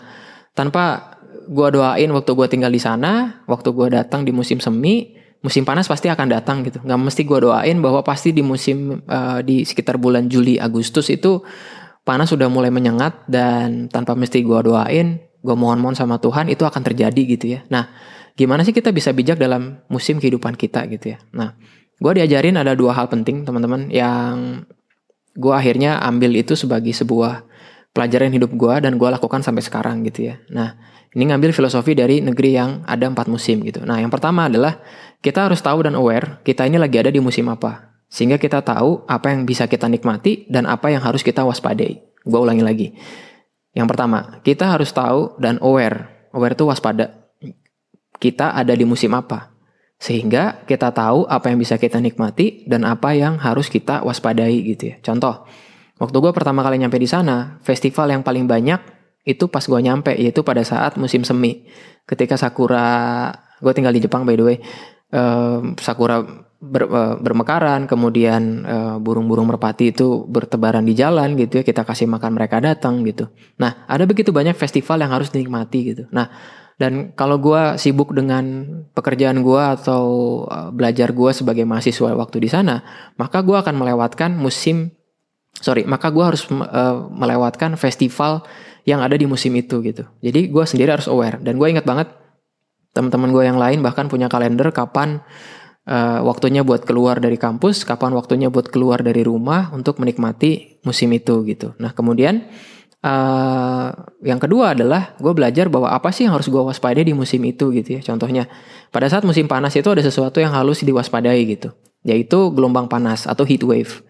tanpa 0.56 1.18
gua 1.52 1.70
doain 1.70 2.10
waktu 2.10 2.32
gua 2.34 2.48
tinggal 2.48 2.72
di 2.72 2.82
sana, 2.82 3.44
waktu 3.46 3.70
gua 3.76 3.92
datang 3.92 4.26
di 4.26 4.32
musim 4.34 4.58
semi, 4.58 5.14
musim 5.46 5.68
panas 5.68 5.86
pasti 5.86 6.10
akan 6.10 6.28
datang 6.32 6.66
gitu. 6.66 6.82
Gak 6.82 6.98
mesti 6.98 7.22
gua 7.28 7.40
doain 7.44 7.78
bahwa 7.84 8.02
pasti 8.02 8.34
di 8.34 8.42
musim 8.42 9.04
uh, 9.06 9.44
di 9.46 9.68
sekitar 9.68 10.02
bulan 10.02 10.32
Juli 10.32 10.58
Agustus 10.58 11.14
itu 11.14 11.44
panas 12.02 12.34
sudah 12.34 12.50
mulai 12.50 12.74
menyengat 12.74 13.30
dan 13.30 13.86
tanpa 13.92 14.18
mesti 14.18 14.42
gua 14.42 14.66
doain, 14.66 15.22
gua 15.44 15.60
mohon-mohon 15.60 15.94
sama 15.94 16.18
Tuhan 16.24 16.48
itu 16.48 16.64
akan 16.64 16.82
terjadi 16.82 17.22
gitu 17.38 17.46
ya. 17.60 17.68
Nah, 17.68 17.92
gimana 18.34 18.64
sih 18.64 18.74
kita 18.74 18.90
bisa 18.96 19.12
bijak 19.12 19.38
dalam 19.38 19.84
musim 19.92 20.18
kehidupan 20.18 20.56
kita 20.56 20.88
gitu 20.88 21.14
ya. 21.14 21.22
Nah, 21.36 21.60
gue 22.04 22.12
diajarin 22.20 22.58
ada 22.58 22.74
dua 22.74 22.92
hal 22.98 23.08
penting 23.08 23.46
teman-teman 23.46 23.88
yang 23.88 24.66
gue 25.34 25.54
akhirnya 25.54 26.02
ambil 26.04 26.36
itu 26.36 26.54
sebagai 26.54 26.94
sebuah 26.94 27.46
pelajaran 27.94 28.34
hidup 28.34 28.52
gue 28.54 28.76
dan 28.82 28.98
gue 28.98 29.10
lakukan 29.10 29.46
sampai 29.46 29.64
sekarang 29.64 30.02
gitu 30.04 30.34
ya. 30.34 30.36
Nah 30.50 30.76
ini 31.14 31.30
ngambil 31.30 31.54
filosofi 31.54 31.94
dari 31.94 32.20
negeri 32.20 32.58
yang 32.58 32.82
ada 32.90 33.06
empat 33.06 33.30
musim 33.30 33.62
gitu. 33.62 33.86
Nah 33.86 34.02
yang 34.02 34.10
pertama 34.10 34.50
adalah 34.50 34.82
kita 35.22 35.46
harus 35.48 35.62
tahu 35.62 35.86
dan 35.86 35.94
aware 35.94 36.42
kita 36.42 36.66
ini 36.66 36.82
lagi 36.82 36.98
ada 36.98 37.14
di 37.14 37.22
musim 37.22 37.48
apa. 37.48 37.94
Sehingga 38.10 38.38
kita 38.38 38.62
tahu 38.62 39.10
apa 39.10 39.34
yang 39.34 39.46
bisa 39.46 39.66
kita 39.66 39.90
nikmati 39.90 40.46
dan 40.46 40.70
apa 40.70 40.94
yang 40.94 41.02
harus 41.02 41.26
kita 41.26 41.42
waspadai. 41.46 42.02
Gue 42.26 42.40
ulangi 42.42 42.62
lagi. 42.66 42.88
Yang 43.74 43.88
pertama, 43.90 44.40
kita 44.46 44.70
harus 44.70 44.94
tahu 44.94 45.38
dan 45.42 45.58
aware. 45.62 46.30
Aware 46.34 46.54
itu 46.54 46.66
waspada. 46.70 47.30
Kita 48.22 48.54
ada 48.54 48.74
di 48.78 48.86
musim 48.86 49.12
apa. 49.18 49.54
Sehingga 49.98 50.66
kita 50.70 50.94
tahu 50.94 51.26
apa 51.26 51.50
yang 51.50 51.58
bisa 51.58 51.82
kita 51.82 51.98
nikmati 51.98 52.70
dan 52.70 52.86
apa 52.86 53.18
yang 53.18 53.42
harus 53.42 53.68
kita 53.68 54.06
waspadai 54.06 54.62
gitu 54.74 54.94
ya. 54.94 54.96
Contoh, 55.02 55.48
waktu 55.98 56.18
gue 56.22 56.32
pertama 56.32 56.62
kali 56.62 56.78
nyampe 56.78 57.02
di 57.02 57.10
sana, 57.10 57.58
festival 57.66 58.14
yang 58.14 58.22
paling 58.22 58.46
banyak 58.46 58.80
itu 59.24 59.48
pas 59.48 59.64
gue 59.64 59.80
nyampe, 59.80 60.12
yaitu 60.20 60.44
pada 60.44 60.62
saat 60.62 61.00
musim 61.00 61.24
semi. 61.24 61.64
Ketika 62.04 62.36
sakura, 62.36 63.32
gue 63.64 63.72
tinggal 63.72 63.96
di 63.96 64.04
Jepang 64.04 64.28
by 64.28 64.36
the 64.36 64.44
way, 64.44 64.58
uh, 65.16 65.64
sakura 65.80 66.20
ber, 66.64 66.88
uh, 66.88 67.16
bermekaran, 67.20 67.84
kemudian 67.86 68.64
uh, 68.64 68.96
burung-burung 69.04 69.52
merpati 69.52 69.92
itu 69.92 70.24
bertebaran 70.32 70.88
di 70.88 70.96
jalan 70.96 71.36
gitu 71.36 71.60
ya, 71.60 71.64
kita 71.68 71.84
kasih 71.84 72.08
makan 72.08 72.40
mereka 72.40 72.64
datang 72.64 73.04
gitu. 73.04 73.28
Nah, 73.60 73.84
ada 73.84 74.08
begitu 74.08 74.32
banyak 74.32 74.56
festival 74.56 75.04
yang 75.04 75.12
harus 75.12 75.28
dinikmati 75.28 75.80
gitu. 75.92 76.04
Nah, 76.16 76.32
dan 76.80 77.12
kalau 77.14 77.38
gue 77.38 77.76
sibuk 77.76 78.16
dengan 78.16 78.66
pekerjaan 78.96 79.44
gue 79.44 79.62
atau 79.62 80.04
uh, 80.48 80.72
belajar 80.72 81.12
gue 81.12 81.32
sebagai 81.36 81.68
mahasiswa 81.68 82.16
waktu 82.16 82.40
di 82.40 82.50
sana, 82.50 82.80
maka 83.20 83.44
gue 83.44 83.60
akan 83.60 83.76
melewatkan 83.76 84.32
musim, 84.34 84.96
sorry, 85.60 85.84
maka 85.84 86.10
gue 86.10 86.24
harus 86.24 86.48
melewatkan 87.14 87.76
festival 87.76 88.42
yang 88.84 89.00
ada 89.00 89.16
di 89.16 89.24
musim 89.24 89.52
itu 89.56 89.80
gitu. 89.84 90.04
Jadi 90.20 90.52
gue 90.52 90.64
sendiri 90.68 90.96
harus 90.96 91.08
aware. 91.08 91.40
Dan 91.40 91.56
gue 91.56 91.68
ingat 91.72 91.88
banget 91.88 92.12
teman-teman 92.94 93.34
gue 93.34 93.44
yang 93.44 93.58
lain 93.58 93.82
bahkan 93.82 94.06
punya 94.06 94.30
kalender 94.30 94.70
kapan 94.70 95.26
uh, 95.88 96.20
waktunya 96.24 96.62
buat 96.64 96.88
keluar 96.88 97.20
dari 97.20 97.36
kampus, 97.36 97.84
kapan 97.84 98.16
waktunya 98.16 98.48
buat 98.48 98.70
keluar 98.72 99.04
dari 99.04 99.24
rumah 99.24 99.72
untuk 99.76 100.00
menikmati 100.00 100.80
musim 100.84 101.12
itu 101.16 101.44
gitu. 101.48 101.76
Nah 101.80 101.92
kemudian 101.92 102.48
uh, 103.04 103.88
yang 104.24 104.40
kedua 104.40 104.76
adalah 104.76 105.16
gue 105.20 105.34
belajar 105.36 105.68
bahwa 105.68 105.92
apa 105.92 106.12
sih 106.12 106.28
yang 106.28 106.34
harus 106.36 106.48
gue 106.48 106.60
waspadai 106.60 107.04
di 107.08 107.16
musim 107.16 107.44
itu 107.44 107.72
gitu 107.76 108.00
ya. 108.00 108.02
Contohnya 108.04 108.48
pada 108.92 109.10
saat 109.12 109.28
musim 109.28 109.48
panas 109.48 109.76
itu 109.76 109.88
ada 109.90 110.04
sesuatu 110.04 110.40
yang 110.40 110.56
harus 110.56 110.84
diwaspadai 110.84 111.40
gitu, 111.48 111.76
yaitu 112.08 112.52
gelombang 112.56 112.88
panas 112.88 113.28
atau 113.28 113.44
heat 113.44 113.64
wave. 113.66 114.04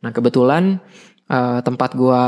Nah 0.00 0.10
kebetulan 0.16 0.80
uh, 1.28 1.60
tempat 1.60 1.94
gue 1.94 2.22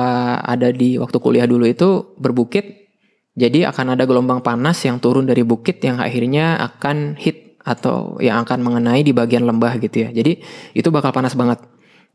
ada 0.44 0.68
di 0.70 1.00
waktu 1.00 1.16
kuliah 1.18 1.48
dulu 1.48 1.64
itu 1.64 2.12
berbukit, 2.20 2.92
jadi 3.32 3.72
akan 3.72 3.96
ada 3.96 4.04
gelombang 4.04 4.44
panas 4.44 4.76
yang 4.84 5.00
turun 5.00 5.24
dari 5.24 5.40
bukit 5.40 5.80
yang 5.80 6.04
akhirnya 6.04 6.60
akan 6.60 7.16
hit 7.16 7.41
atau 7.62 8.18
yang 8.18 8.42
akan 8.42 8.58
mengenai 8.62 9.06
di 9.06 9.14
bagian 9.14 9.46
lembah 9.46 9.78
gitu 9.78 10.06
ya. 10.06 10.08
Jadi 10.10 10.42
itu 10.74 10.88
bakal 10.90 11.14
panas 11.14 11.34
banget. 11.38 11.62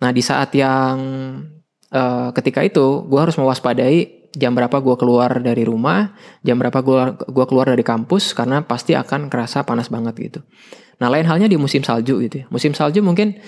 Nah 0.04 0.12
di 0.12 0.22
saat 0.22 0.52
yang 0.54 0.98
uh, 1.92 2.30
ketika 2.36 2.62
itu 2.64 3.08
gue 3.08 3.20
harus 3.20 3.36
mewaspadai 3.40 4.30
jam 4.38 4.54
berapa 4.54 4.78
gue 4.78 4.96
keluar 5.00 5.42
dari 5.42 5.64
rumah, 5.66 6.14
jam 6.46 6.60
berapa 6.62 6.84
gue 6.84 7.00
gua 7.32 7.46
keluar 7.50 7.74
dari 7.74 7.82
kampus 7.82 8.38
karena 8.38 8.62
pasti 8.62 8.94
akan 8.94 9.32
kerasa 9.32 9.66
panas 9.66 9.90
banget 9.90 10.14
gitu. 10.20 10.40
Nah 11.02 11.10
lain 11.10 11.26
halnya 11.26 11.50
di 11.50 11.58
musim 11.58 11.82
salju 11.82 12.22
gitu 12.22 12.44
ya. 12.44 12.46
Musim 12.54 12.78
salju 12.78 13.02
mungkin 13.02 13.40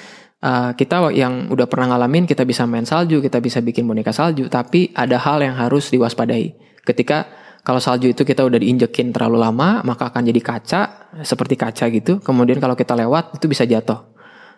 uh, 0.41 0.72
kita 0.74 1.13
yang 1.13 1.51
udah 1.51 1.68
pernah 1.70 1.94
ngalamin 1.94 2.25
kita 2.25 2.48
bisa 2.48 2.65
main 2.65 2.88
salju, 2.88 3.22
kita 3.22 3.38
bisa 3.44 3.60
bikin 3.62 3.86
boneka 3.86 4.15
salju, 4.15 4.48
tapi 4.48 4.89
ada 4.96 5.20
hal 5.22 5.44
yang 5.44 5.53
harus 5.53 5.91
diwaspadai. 5.94 6.56
Ketika 6.82 7.29
kalau 7.63 7.80
salju 7.84 8.12
itu 8.12 8.24
kita 8.24 8.48
udah 8.48 8.60
diinjekin 8.60 9.12
terlalu 9.12 9.44
lama, 9.44 9.84
maka 9.84 10.10
akan 10.10 10.25
jadi 10.32 10.42
kaca, 10.42 10.82
seperti 11.22 11.60
kaca 11.60 11.86
gitu. 11.92 12.24
Kemudian 12.24 12.58
kalau 12.63 12.74
kita 12.74 12.96
lewat 12.96 13.36
itu 13.36 13.46
bisa 13.51 13.68
jatuh. 13.68 14.10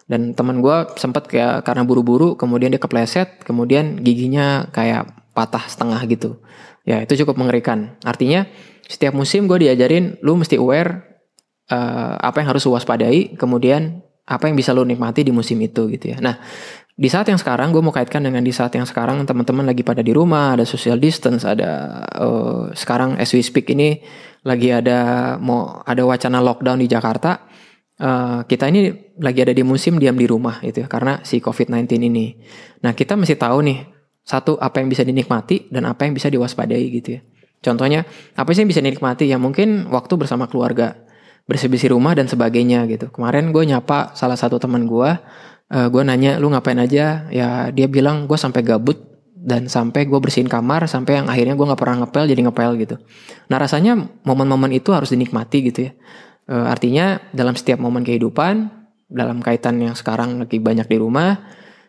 Dan 0.05 0.35
teman 0.35 0.59
gue 0.59 0.91
sempat 0.99 1.25
kayak 1.25 1.65
karena 1.65 1.87
buru-buru, 1.87 2.35
kemudian 2.35 2.69
dia 2.69 2.81
kepleset, 2.81 3.41
kemudian 3.47 4.01
giginya 4.03 4.69
kayak 4.69 5.07
patah 5.31 5.65
setengah 5.65 6.01
gitu. 6.11 6.43
Ya 6.83 7.01
itu 7.01 7.15
cukup 7.23 7.39
mengerikan. 7.39 7.95
Artinya 8.03 8.45
setiap 8.85 9.15
musim 9.15 9.47
gue 9.47 9.63
diajarin, 9.63 10.19
lu 10.19 10.35
mesti 10.35 10.59
aware 10.59 11.23
uh, 11.71 12.19
apa 12.19 12.43
yang 12.43 12.51
harus 12.51 12.67
waspadai, 12.67 13.39
kemudian 13.39 14.03
apa 14.27 14.47
yang 14.47 14.55
bisa 14.55 14.71
lu 14.71 14.85
nikmati 14.85 15.25
di 15.25 15.33
musim 15.33 15.57
itu 15.63 15.89
gitu 15.89 16.11
ya. 16.13 16.17
Nah 16.21 16.37
di 16.95 17.07
saat 17.07 17.27
yang 17.31 17.39
sekarang 17.39 17.71
gue 17.71 17.79
mau 17.79 17.95
kaitkan 17.95 18.21
dengan 18.21 18.43
di 18.43 18.51
saat 18.51 18.75
yang 18.75 18.85
sekarang 18.85 19.23
teman-teman 19.23 19.63
lagi 19.63 19.81
pada 19.81 20.03
di 20.03 20.11
rumah 20.11 20.59
ada 20.59 20.67
social 20.67 20.99
distance 20.99 21.47
ada 21.47 22.03
uh, 22.19 22.69
sekarang 22.75 23.15
as 23.17 23.31
we 23.31 23.41
speak 23.41 23.71
ini 23.71 24.03
lagi 24.43 24.73
ada 24.73 25.35
mau 25.39 25.81
ada 25.87 26.03
wacana 26.03 26.43
lockdown 26.43 26.81
di 26.83 26.87
Jakarta 26.91 27.51
uh, 28.01 28.39
kita 28.49 28.67
ini 28.67 29.13
lagi 29.21 29.39
ada 29.45 29.53
di 29.53 29.61
musim 29.61 30.01
diam 30.01 30.17
di 30.17 30.25
rumah 30.25 30.59
itu 30.65 30.83
ya, 30.83 30.87
karena 30.89 31.21
si 31.21 31.37
COVID-19 31.37 32.01
ini. 32.01 32.33
Nah, 32.81 32.97
kita 32.97 33.13
mesti 33.13 33.37
tahu 33.37 33.61
nih 33.61 33.79
satu 34.25 34.57
apa 34.57 34.81
yang 34.81 34.89
bisa 34.89 35.05
dinikmati 35.05 35.69
dan 35.69 35.85
apa 35.85 36.09
yang 36.09 36.17
bisa 36.17 36.27
diwaspadai 36.27 36.85
gitu 36.89 37.09
ya. 37.17 37.21
Contohnya, 37.61 38.09
apa 38.33 38.49
sih 38.57 38.65
yang 38.65 38.71
bisa 38.73 38.81
dinikmati? 38.81 39.29
Ya 39.29 39.37
mungkin 39.37 39.85
waktu 39.93 40.17
bersama 40.17 40.49
keluarga, 40.49 40.97
bersih-bersih 41.45 41.93
rumah 41.93 42.17
dan 42.17 42.25
sebagainya 42.25 42.89
gitu. 42.89 43.13
Kemarin 43.13 43.53
gue 43.53 43.61
nyapa 43.69 44.17
salah 44.17 44.33
satu 44.33 44.57
teman 44.57 44.89
gue, 44.89 45.11
uh, 45.71 45.87
gue 45.87 46.01
nanya 46.03 46.37
lu 46.37 46.51
ngapain 46.51 46.77
aja? 46.77 47.25
Ya 47.31 47.71
dia 47.71 47.87
bilang 47.87 48.27
gue 48.27 48.35
sampai 48.35 48.61
gabut 48.61 48.99
dan 49.41 49.65
sampai 49.65 50.05
gue 50.05 50.19
bersihin 50.21 50.45
kamar 50.45 50.85
sampai 50.85 51.17
yang 51.17 51.25
akhirnya 51.25 51.57
gue 51.57 51.65
nggak 51.65 51.81
pernah 51.81 52.05
ngepel 52.05 52.29
jadi 52.29 52.41
ngepel 52.45 52.71
gitu. 52.77 52.95
Nah 53.49 53.57
rasanya 53.57 53.97
momen-momen 54.21 54.69
itu 54.69 54.93
harus 54.93 55.09
dinikmati 55.09 55.57
gitu 55.65 55.89
ya. 55.89 55.91
E, 56.45 56.53
artinya 56.53 57.17
dalam 57.33 57.57
setiap 57.57 57.81
momen 57.81 58.05
kehidupan, 58.05 58.69
dalam 59.09 59.41
kaitan 59.41 59.81
yang 59.81 59.97
sekarang 59.97 60.45
lagi 60.45 60.61
banyak 60.61 60.85
di 60.85 60.97
rumah, 61.01 61.41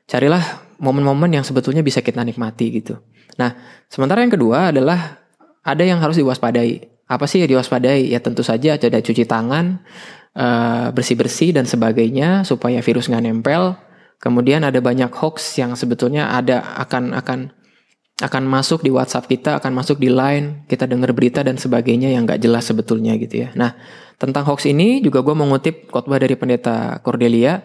carilah 0.09 0.41
momen-momen 0.81 1.29
yang 1.29 1.45
sebetulnya 1.45 1.85
bisa 1.85 2.01
kita 2.01 2.25
nikmati 2.25 2.73
gitu. 2.73 2.97
Nah, 3.37 3.53
sementara 3.93 4.25
yang 4.25 4.33
kedua 4.33 4.73
adalah 4.73 5.21
ada 5.61 5.85
yang 5.85 6.01
harus 6.01 6.17
diwaspadai. 6.17 6.89
Apa 7.05 7.29
sih 7.29 7.45
yang 7.45 7.53
diwaspadai? 7.53 8.09
Ya 8.09 8.19
tentu 8.25 8.41
saja 8.41 8.81
ada 8.81 8.99
cuci 8.99 9.29
tangan, 9.29 9.85
e, 10.33 10.47
bersih-bersih 10.93 11.57
dan 11.57 11.65
sebagainya 11.65 12.45
supaya 12.45 12.81
virus 12.81 13.09
nggak 13.09 13.25
nempel. 13.25 13.77
Kemudian 14.23 14.63
ada 14.63 14.79
banyak 14.79 15.11
hoax 15.11 15.59
yang 15.59 15.75
sebetulnya 15.75 16.31
ada 16.31 16.63
akan 16.79 17.11
akan 17.17 17.39
akan 18.23 18.45
masuk 18.47 18.87
di 18.87 18.91
WhatsApp 18.95 19.27
kita, 19.27 19.59
akan 19.59 19.75
masuk 19.75 19.99
di 19.99 20.07
Line, 20.07 20.63
kita 20.71 20.87
dengar 20.87 21.11
berita 21.11 21.43
dan 21.43 21.59
sebagainya 21.59 22.15
yang 22.15 22.23
nggak 22.23 22.39
jelas 22.39 22.71
sebetulnya 22.71 23.19
gitu 23.19 23.43
ya. 23.43 23.51
Nah, 23.59 23.75
tentang 24.15 24.47
hoax 24.47 24.71
ini 24.71 25.03
juga 25.03 25.27
gue 25.27 25.35
mengutip 25.35 25.91
khotbah 25.91 26.23
dari 26.23 26.39
pendeta 26.39 27.03
Cordelia 27.03 27.59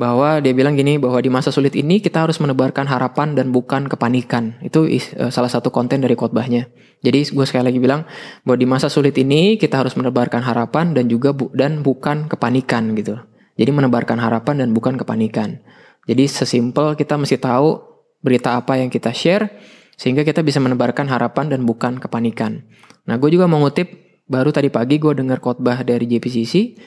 bahwa 0.00 0.40
dia 0.40 0.56
bilang 0.56 0.80
gini 0.80 0.96
bahwa 0.96 1.20
di 1.20 1.28
masa 1.28 1.52
sulit 1.52 1.76
ini 1.76 2.00
kita 2.00 2.24
harus 2.24 2.40
menebarkan 2.40 2.88
harapan 2.88 3.36
dan 3.36 3.52
bukan 3.52 3.84
kepanikan. 3.84 4.56
Itu 4.64 4.88
uh, 4.88 5.28
salah 5.28 5.52
satu 5.52 5.68
konten 5.68 6.00
dari 6.00 6.16
khotbahnya. 6.16 6.72
Jadi 7.04 7.28
gue 7.28 7.44
sekali 7.44 7.68
lagi 7.68 7.76
bilang 7.76 8.08
bahwa 8.48 8.56
di 8.56 8.64
masa 8.64 8.88
sulit 8.88 9.12
ini 9.20 9.60
kita 9.60 9.84
harus 9.84 9.92
menebarkan 10.00 10.40
harapan 10.40 10.96
dan 10.96 11.12
juga 11.12 11.36
bu 11.36 11.52
dan 11.52 11.84
bukan 11.84 12.32
kepanikan 12.32 12.96
gitu. 12.96 13.20
Jadi 13.60 13.70
menebarkan 13.76 14.16
harapan 14.16 14.64
dan 14.64 14.72
bukan 14.72 14.96
kepanikan. 14.96 15.60
Jadi 16.08 16.24
sesimpel 16.24 16.96
kita 16.96 17.20
mesti 17.20 17.36
tahu 17.36 17.76
berita 18.24 18.56
apa 18.56 18.80
yang 18.80 18.88
kita 18.88 19.12
share 19.12 19.52
sehingga 20.00 20.24
kita 20.24 20.40
bisa 20.40 20.64
menebarkan 20.64 21.12
harapan 21.12 21.52
dan 21.52 21.68
bukan 21.68 22.00
kepanikan. 22.00 22.64
Nah, 23.04 23.20
gue 23.20 23.36
juga 23.36 23.44
mengutip 23.44 24.00
baru 24.24 24.48
tadi 24.48 24.72
pagi 24.72 24.96
gue 24.96 25.12
dengar 25.12 25.44
khotbah 25.44 25.84
dari 25.84 26.08
JPCC, 26.08 26.80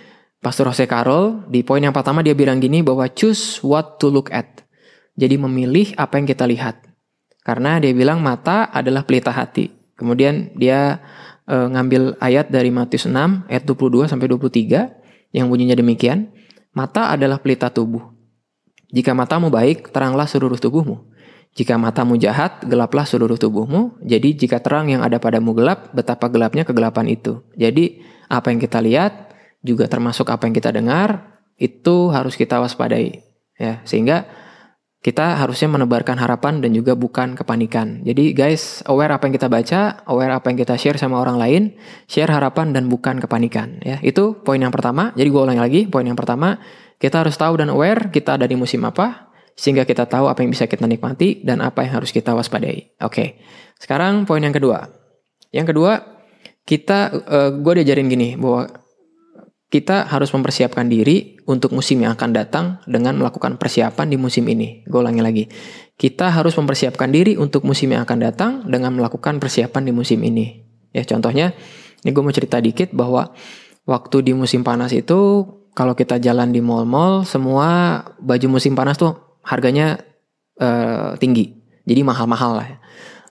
Pastor 0.43 0.67
Jose 0.67 0.83
Carol, 0.91 1.47
di 1.47 1.63
poin 1.63 1.79
yang 1.79 1.95
pertama 1.95 2.19
dia 2.19 2.35
bilang 2.35 2.59
gini 2.59 2.83
bahwa 2.83 3.07
choose 3.07 3.63
what 3.63 3.95
to 3.95 4.11
look 4.11 4.27
at. 4.35 4.67
Jadi 5.15 5.39
memilih 5.39 5.95
apa 5.95 6.19
yang 6.19 6.27
kita 6.27 6.43
lihat. 6.43 6.83
Karena 7.47 7.79
dia 7.79 7.95
bilang 7.95 8.19
mata 8.19 8.67
adalah 8.67 9.07
pelita 9.07 9.31
hati. 9.31 9.71
Kemudian 9.95 10.51
dia 10.59 10.99
e, 11.47 11.55
ngambil 11.55 12.19
ayat 12.19 12.51
dari 12.51 12.75
Matius 12.75 13.07
6 13.07 13.47
ayat 13.47 13.63
22 13.63 14.11
sampai 14.11 14.27
23 14.27 15.31
yang 15.31 15.47
bunyinya 15.47 15.79
demikian, 15.79 16.27
mata 16.75 17.07
adalah 17.15 17.39
pelita 17.39 17.71
tubuh. 17.71 18.03
Jika 18.91 19.15
matamu 19.15 19.47
baik, 19.47 19.95
teranglah 19.95 20.27
seluruh 20.27 20.59
tubuhmu. 20.59 21.07
Jika 21.55 21.79
matamu 21.79 22.19
jahat, 22.19 22.67
gelaplah 22.67 23.07
seluruh 23.07 23.39
tubuhmu. 23.39 24.01
Jadi 24.03 24.35
jika 24.35 24.59
terang 24.59 24.91
yang 24.91 25.05
ada 25.05 25.23
padamu 25.23 25.55
gelap, 25.55 25.93
betapa 25.95 26.27
gelapnya 26.27 26.67
kegelapan 26.67 27.07
itu. 27.07 27.41
Jadi 27.55 28.03
apa 28.27 28.49
yang 28.51 28.59
kita 28.59 28.81
lihat 28.81 29.32
juga 29.63 29.87
termasuk 29.87 30.27
apa 30.29 30.45
yang 30.45 30.55
kita 30.55 30.69
dengar 30.75 31.39
itu 31.55 32.11
harus 32.11 32.35
kita 32.35 32.59
waspadai 32.59 33.23
ya 33.55 33.79
sehingga 33.87 34.27
kita 35.03 35.35
harusnya 35.35 35.67
menebarkan 35.67 36.15
harapan 36.15 36.63
dan 36.63 36.71
juga 36.71 36.95
bukan 36.95 37.35
kepanikan. 37.35 37.99
Jadi 38.07 38.31
guys, 38.31 38.79
aware 38.87 39.11
apa 39.11 39.27
yang 39.27 39.35
kita 39.35 39.51
baca, 39.51 39.99
aware 40.07 40.31
apa 40.31 40.47
yang 40.47 40.55
kita 40.55 40.79
share 40.79 40.95
sama 40.95 41.19
orang 41.19 41.35
lain, 41.35 41.75
share 42.07 42.31
harapan 42.31 42.71
dan 42.71 42.87
bukan 42.87 43.19
kepanikan 43.19 43.83
ya. 43.83 43.99
Itu 43.99 44.39
poin 44.47 44.63
yang 44.63 44.71
pertama. 44.71 45.11
Jadi 45.19 45.27
gue 45.27 45.41
ulangi 45.43 45.59
lagi, 45.59 45.81
poin 45.91 46.07
yang 46.07 46.15
pertama, 46.15 46.55
kita 47.03 47.19
harus 47.19 47.35
tahu 47.35 47.59
dan 47.59 47.75
aware 47.75 48.15
kita 48.15 48.39
ada 48.39 48.47
di 48.47 48.55
musim 48.55 48.79
apa, 48.87 49.27
sehingga 49.59 49.83
kita 49.83 50.07
tahu 50.07 50.31
apa 50.31 50.39
yang 50.39 50.55
bisa 50.55 50.71
kita 50.71 50.87
nikmati 50.87 51.43
dan 51.43 51.59
apa 51.59 51.83
yang 51.83 51.99
harus 51.99 52.15
kita 52.15 52.31
waspadai. 52.31 52.95
Oke, 53.03 53.43
sekarang 53.83 54.23
poin 54.23 54.39
yang 54.39 54.55
kedua. 54.55 54.87
Yang 55.51 55.75
kedua, 55.75 55.99
kita 56.63 57.11
uh, 57.11 57.19
eh, 57.27 57.49
gue 57.59 57.73
diajarin 57.83 58.07
gini 58.07 58.39
bahwa 58.39 58.71
kita 59.73 60.05
harus 60.05 60.29
mempersiapkan 60.29 60.85
diri 60.85 61.41
untuk 61.49 61.73
musim 61.73 62.05
yang 62.05 62.13
akan 62.13 62.29
datang 62.29 62.77
dengan 62.85 63.17
melakukan 63.17 63.57
persiapan 63.57 64.05
di 64.05 64.21
musim 64.21 64.45
ini. 64.45 64.85
Gue 64.85 65.01
ulangi 65.01 65.25
lagi. 65.25 65.49
Kita 65.97 66.29
harus 66.29 66.53
mempersiapkan 66.53 67.09
diri 67.09 67.41
untuk 67.41 67.65
musim 67.65 67.89
yang 67.89 68.05
akan 68.05 68.17
datang 68.21 68.51
dengan 68.69 68.93
melakukan 68.93 69.41
persiapan 69.41 69.81
di 69.81 69.89
musim 69.89 70.21
ini. 70.21 70.61
Ya 70.93 71.01
contohnya, 71.09 71.57
ini 72.05 72.13
gue 72.13 72.21
mau 72.21 72.29
cerita 72.29 72.61
dikit 72.61 72.93
bahwa 72.93 73.33
waktu 73.89 74.29
di 74.29 74.37
musim 74.37 74.61
panas 74.61 74.93
itu 74.93 75.41
kalau 75.73 75.97
kita 75.97 76.21
jalan 76.21 76.53
di 76.53 76.61
mall-mall 76.61 77.25
semua 77.25 77.97
baju 78.21 78.61
musim 78.61 78.77
panas 78.77 79.01
tuh 79.01 79.41
harganya 79.41 79.97
uh, 80.61 81.17
tinggi. 81.17 81.49
Jadi 81.89 82.05
mahal-mahal 82.05 82.61
lah. 82.61 82.67
Ya. 82.69 82.77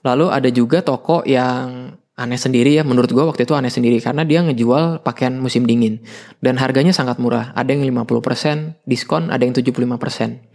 Lalu 0.03 0.27
ada 0.27 0.49
juga 0.51 0.83
toko 0.83 1.23
yang 1.23 1.95
aneh 2.13 2.37
sendiri 2.37 2.77
ya 2.77 2.85
menurut 2.85 3.09
gue 3.09 3.23
waktu 3.25 3.49
itu 3.49 3.57
aneh 3.57 3.73
sendiri 3.73 3.97
karena 3.97 4.21
dia 4.21 4.45
ngejual 4.45 5.01
pakaian 5.01 5.37
musim 5.37 5.65
dingin. 5.65 6.05
Dan 6.39 6.61
harganya 6.61 6.93
sangat 6.93 7.17
murah 7.17 7.51
ada 7.57 7.73
yang 7.73 7.81
50% 7.85 8.85
diskon 8.85 9.33
ada 9.33 9.43
yang 9.43 9.55
75% 9.55 10.53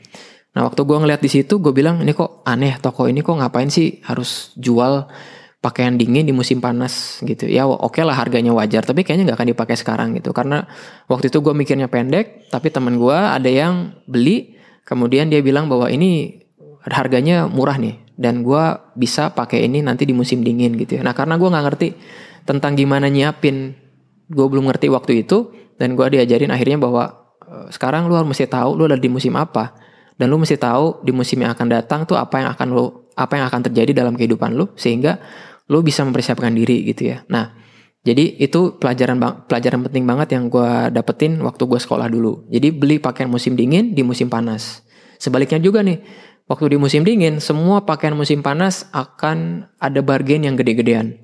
nah 0.56 0.64
waktu 0.64 0.80
gue 0.80 0.96
ngeliat 0.96 1.20
di 1.20 1.28
situ 1.30 1.60
gue 1.60 1.70
bilang 1.76 2.00
ini 2.00 2.16
kok 2.16 2.40
aneh 2.48 2.80
toko 2.80 3.04
ini 3.04 3.20
kok 3.20 3.36
ngapain 3.36 3.68
sih 3.68 4.00
harus 4.08 4.56
jual 4.56 5.06
pakaian 5.60 5.94
dingin 5.94 6.24
di 6.24 6.32
musim 6.32 6.58
panas? 6.58 7.20
Gitu. 7.20 7.46
Ya 7.52 7.68
oke 7.68 7.94
okay 7.94 8.02
lah 8.02 8.16
harganya 8.16 8.50
wajar 8.56 8.82
tapi 8.82 9.04
kayaknya 9.04 9.30
nggak 9.30 9.38
akan 9.38 9.48
dipakai 9.54 9.76
sekarang 9.76 10.08
gitu. 10.16 10.32
Karena 10.32 10.64
waktu 11.06 11.28
itu 11.28 11.44
gue 11.44 11.52
mikirnya 11.52 11.86
pendek 11.92 12.48
tapi 12.48 12.72
temen 12.72 12.96
gue 12.96 13.14
ada 13.14 13.46
yang 13.46 13.92
beli 14.08 14.58
Kemudian 14.88 15.28
dia 15.28 15.44
bilang 15.44 15.68
bahwa 15.68 15.92
ini 15.92 16.40
harganya 16.88 17.44
murah 17.44 17.76
nih 17.76 18.07
dan 18.18 18.42
gue 18.42 18.64
bisa 18.98 19.30
pakai 19.30 19.70
ini 19.70 19.78
nanti 19.78 20.02
di 20.02 20.12
musim 20.12 20.42
dingin 20.42 20.74
gitu 20.74 20.98
ya. 20.98 21.02
Nah 21.06 21.14
karena 21.14 21.38
gue 21.38 21.46
nggak 21.46 21.64
ngerti 21.70 21.88
tentang 22.42 22.74
gimana 22.74 23.06
nyiapin, 23.06 23.78
gue 24.26 24.46
belum 24.50 24.66
ngerti 24.66 24.90
waktu 24.90 25.22
itu 25.22 25.54
dan 25.78 25.94
gue 25.94 26.06
diajarin 26.18 26.50
akhirnya 26.50 26.82
bahwa 26.82 27.14
e, 27.46 27.70
sekarang 27.70 28.10
lu 28.10 28.18
harus 28.18 28.26
mesti 28.26 28.50
tahu 28.50 28.74
lu 28.74 28.90
ada 28.90 28.98
di 28.98 29.06
musim 29.06 29.38
apa 29.38 29.86
Dan 30.18 30.34
lu 30.34 30.42
mesti 30.42 30.58
tahu 30.58 31.06
di 31.06 31.14
musim 31.14 31.38
yang 31.38 31.54
akan 31.54 31.66
datang 31.70 32.02
tuh 32.02 32.18
apa 32.18 32.42
yang 32.42 32.50
akan 32.50 32.68
lu 32.74 33.06
apa 33.14 33.38
yang 33.38 33.46
akan 33.46 33.70
terjadi 33.70 34.02
dalam 34.02 34.18
kehidupan 34.18 34.50
lu 34.58 34.66
sehingga 34.74 35.22
lu 35.70 35.78
bisa 35.86 36.02
mempersiapkan 36.02 36.50
diri 36.50 36.82
gitu 36.90 37.14
ya. 37.14 37.22
Nah, 37.30 37.54
jadi 38.02 38.34
itu 38.42 38.82
pelajaran 38.82 39.14
pelajaran 39.46 39.86
penting 39.86 40.02
banget 40.10 40.34
yang 40.34 40.50
gue 40.50 40.90
dapetin 40.90 41.38
waktu 41.38 41.62
gue 41.70 41.78
sekolah 41.78 42.10
dulu. 42.10 42.50
Jadi 42.50 42.74
beli 42.74 42.98
pakaian 42.98 43.30
musim 43.30 43.54
dingin 43.54 43.94
di 43.94 44.02
musim 44.02 44.26
panas. 44.26 44.82
Sebaliknya 45.22 45.62
juga 45.62 45.86
nih, 45.86 46.02
waktu 46.48 46.74
di 46.74 46.76
musim 46.80 47.04
dingin 47.04 47.38
semua 47.38 47.84
pakaian 47.84 48.16
musim 48.16 48.40
panas 48.40 48.88
akan 48.90 49.68
ada 49.78 50.00
bargain 50.00 50.42
yang 50.42 50.56
gede-gedean. 50.56 51.20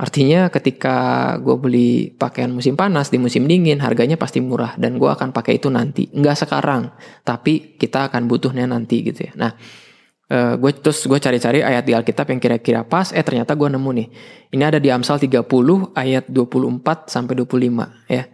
Artinya 0.00 0.50
ketika 0.50 0.96
gue 1.38 1.54
beli 1.60 1.90
pakaian 2.16 2.50
musim 2.50 2.74
panas 2.74 3.12
di 3.12 3.22
musim 3.22 3.46
dingin 3.46 3.78
harganya 3.78 4.18
pasti 4.18 4.42
murah 4.42 4.74
dan 4.80 4.98
gue 4.98 5.06
akan 5.06 5.30
pakai 5.30 5.62
itu 5.62 5.70
nanti. 5.70 6.10
Enggak 6.10 6.42
sekarang, 6.42 6.90
tapi 7.22 7.78
kita 7.78 8.10
akan 8.10 8.26
butuhnya 8.26 8.66
nanti 8.66 9.04
gitu 9.06 9.30
ya. 9.30 9.32
Nah, 9.38 9.52
eh, 10.26 10.58
gue 10.58 10.70
terus 10.80 11.06
gue 11.06 11.20
cari-cari 11.20 11.62
ayat 11.62 11.86
di 11.86 11.92
Alkitab 11.94 12.34
yang 12.34 12.40
kira-kira 12.42 12.82
pas, 12.82 13.14
eh 13.14 13.22
ternyata 13.22 13.54
gue 13.54 13.68
nemu 13.70 13.90
nih. 13.94 14.08
Ini 14.56 14.62
ada 14.74 14.82
di 14.82 14.90
Amsal 14.90 15.22
30 15.22 15.46
ayat 15.94 16.26
24 16.26 17.12
sampai 17.12 17.38
25 17.38 18.10
ya. 18.10 18.26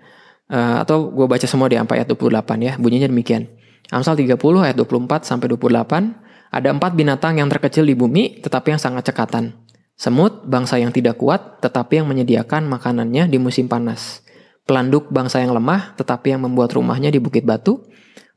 Uh, 0.48 0.80
atau 0.80 1.12
gue 1.12 1.28
baca 1.28 1.44
semua 1.44 1.68
di 1.68 1.76
ayat 1.76 2.08
28 2.08 2.32
ya. 2.64 2.72
Bunyinya 2.80 3.12
demikian. 3.12 3.44
Amsal 3.92 4.16
30 4.16 4.40
ayat 4.64 4.76
24 4.80 5.28
sampai 5.28 5.52
28 5.52 6.27
ada 6.48 6.72
empat 6.72 6.96
binatang 6.96 7.38
yang 7.40 7.48
terkecil 7.52 7.84
di 7.84 7.92
bumi 7.92 8.40
tetapi 8.40 8.76
yang 8.76 8.80
sangat 8.80 9.12
cekatan. 9.12 9.52
Semut, 9.98 10.46
bangsa 10.46 10.78
yang 10.78 10.94
tidak 10.94 11.18
kuat 11.18 11.58
tetapi 11.58 12.00
yang 12.00 12.06
menyediakan 12.06 12.64
makanannya 12.70 13.26
di 13.26 13.36
musim 13.36 13.66
panas. 13.66 14.22
Pelanduk 14.64 15.10
bangsa 15.10 15.42
yang 15.42 15.52
lemah 15.52 15.98
tetapi 15.98 16.32
yang 16.36 16.44
membuat 16.46 16.72
rumahnya 16.76 17.10
di 17.10 17.18
bukit 17.18 17.42
batu 17.42 17.82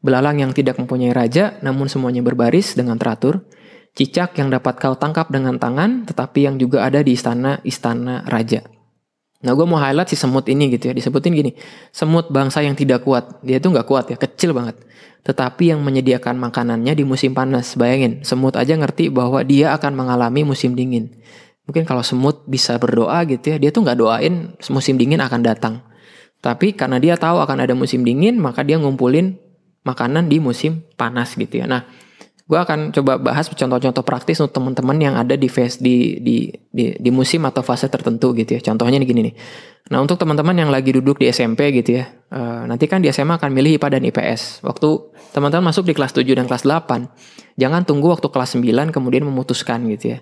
belalang 0.01 0.41
yang 0.41 0.51
tidak 0.51 0.81
mempunyai 0.81 1.13
raja 1.13 1.61
namun 1.61 1.85
semuanya 1.85 2.25
berbaris 2.25 2.73
dengan 2.73 2.97
teratur, 2.97 3.45
cicak 3.93 4.33
yang 4.41 4.49
dapat 4.49 4.81
kau 4.81 4.97
tangkap 4.97 5.29
dengan 5.29 5.61
tangan 5.61 6.09
tetapi 6.09 6.49
yang 6.49 6.57
juga 6.57 6.83
ada 6.83 7.05
di 7.05 7.13
istana-istana 7.13 8.25
raja. 8.27 8.65
Nah 9.41 9.57
gue 9.57 9.65
mau 9.65 9.81
highlight 9.81 10.13
si 10.13 10.17
semut 10.17 10.45
ini 10.45 10.69
gitu 10.69 10.89
ya, 10.89 10.93
disebutin 10.93 11.33
gini, 11.33 11.51
semut 11.89 12.29
bangsa 12.29 12.61
yang 12.61 12.77
tidak 12.77 13.01
kuat, 13.01 13.41
dia 13.41 13.57
tuh 13.57 13.73
nggak 13.73 13.87
kuat 13.89 14.05
ya, 14.13 14.17
kecil 14.17 14.53
banget. 14.53 14.77
Tetapi 15.25 15.73
yang 15.73 15.81
menyediakan 15.81 16.37
makanannya 16.37 16.93
di 16.93 17.01
musim 17.05 17.33
panas, 17.33 17.73
bayangin, 17.73 18.21
semut 18.21 18.53
aja 18.53 18.77
ngerti 18.77 19.09
bahwa 19.09 19.41
dia 19.41 19.73
akan 19.73 19.97
mengalami 19.97 20.45
musim 20.45 20.77
dingin. 20.77 21.13
Mungkin 21.65 21.85
kalau 21.85 22.05
semut 22.05 22.45
bisa 22.45 22.77
berdoa 22.77 23.21
gitu 23.25 23.53
ya, 23.53 23.57
dia 23.57 23.69
tuh 23.73 23.85
nggak 23.85 23.97
doain 23.97 24.53
musim 24.69 24.97
dingin 24.97 25.21
akan 25.21 25.41
datang. 25.41 25.73
Tapi 26.41 26.73
karena 26.73 26.97
dia 26.97 27.17
tahu 27.17 27.37
akan 27.37 27.65
ada 27.65 27.73
musim 27.77 28.01
dingin, 28.01 28.41
maka 28.41 28.65
dia 28.65 28.81
ngumpulin 28.81 29.37
makanan 29.85 30.29
di 30.29 30.41
musim 30.41 30.85
panas 30.97 31.37
gitu 31.37 31.61
ya. 31.61 31.69
Nah, 31.69 31.85
gue 32.51 32.59
akan 32.59 32.91
coba 32.91 33.15
bahas 33.15 33.47
contoh-contoh 33.47 34.03
praktis 34.03 34.43
untuk 34.43 34.59
teman-teman 34.59 34.99
yang 34.99 35.15
ada 35.15 35.39
di 35.39 35.47
phase 35.47 35.79
di, 35.79 36.19
di 36.19 36.51
di 36.67 36.91
di 36.99 37.07
musim 37.07 37.47
atau 37.47 37.63
fase 37.63 37.87
tertentu 37.87 38.35
gitu 38.35 38.59
ya. 38.59 38.61
Contohnya 38.61 38.99
nih 38.99 39.07
gini 39.07 39.21
nih. 39.31 39.35
Nah, 39.87 40.03
untuk 40.03 40.19
teman-teman 40.19 40.51
yang 40.59 40.67
lagi 40.67 40.91
duduk 40.91 41.15
di 41.23 41.31
SMP 41.31 41.71
gitu 41.71 42.03
ya, 42.03 42.11
uh, 42.35 42.67
nanti 42.67 42.91
kan 42.91 42.99
di 42.99 43.07
SMA 43.07 43.39
akan 43.39 43.55
milih 43.55 43.79
IPA 43.79 43.87
dan 43.95 44.03
IPS. 44.03 44.67
Waktu 44.67 44.87
teman-teman 45.31 45.71
masuk 45.71 45.87
di 45.87 45.95
kelas 45.95 46.11
7 46.11 46.27
dan 46.27 46.43
kelas 46.43 46.67
8, 46.67 47.55
jangan 47.55 47.87
tunggu 47.87 48.11
waktu 48.11 48.27
kelas 48.27 48.59
9 48.59 48.67
kemudian 48.91 49.23
memutuskan 49.23 49.87
gitu 49.87 50.15
ya. 50.15 50.19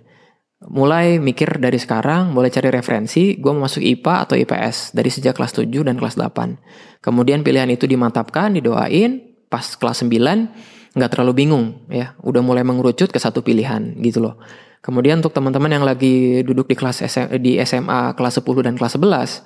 Mulai 0.70 1.18
mikir 1.18 1.58
dari 1.58 1.82
sekarang, 1.82 2.30
mulai 2.30 2.54
cari 2.54 2.70
referensi, 2.70 3.42
gue 3.42 3.52
mau 3.58 3.66
masuk 3.66 3.82
IPA 3.82 4.14
atau 4.30 4.36
IPS 4.38 4.94
dari 4.94 5.10
sejak 5.10 5.34
kelas 5.34 5.58
7 5.58 5.66
dan 5.66 5.98
kelas 5.98 6.14
8. 6.14 7.02
Kemudian 7.02 7.42
pilihan 7.42 7.74
itu 7.74 7.90
dimantapkan, 7.90 8.54
didoain, 8.54 9.34
pas 9.50 9.66
kelas 9.66 10.06
9 10.06 10.79
nggak 10.94 11.10
terlalu 11.14 11.46
bingung 11.46 11.86
ya, 11.90 12.18
udah 12.24 12.42
mulai 12.42 12.66
mengerucut 12.66 13.10
ke 13.14 13.20
satu 13.22 13.46
pilihan 13.46 13.98
gitu 14.02 14.22
loh. 14.24 14.38
Kemudian 14.80 15.20
untuk 15.20 15.36
teman-teman 15.36 15.76
yang 15.76 15.84
lagi 15.84 16.40
duduk 16.48 16.72
di 16.72 16.76
kelas 16.80 17.04
SM, 17.04 17.36
di 17.44 17.60
SMA 17.68 18.16
kelas 18.16 18.40
10 18.40 18.64
dan 18.64 18.80
kelas 18.80 18.96
11, 18.96 19.44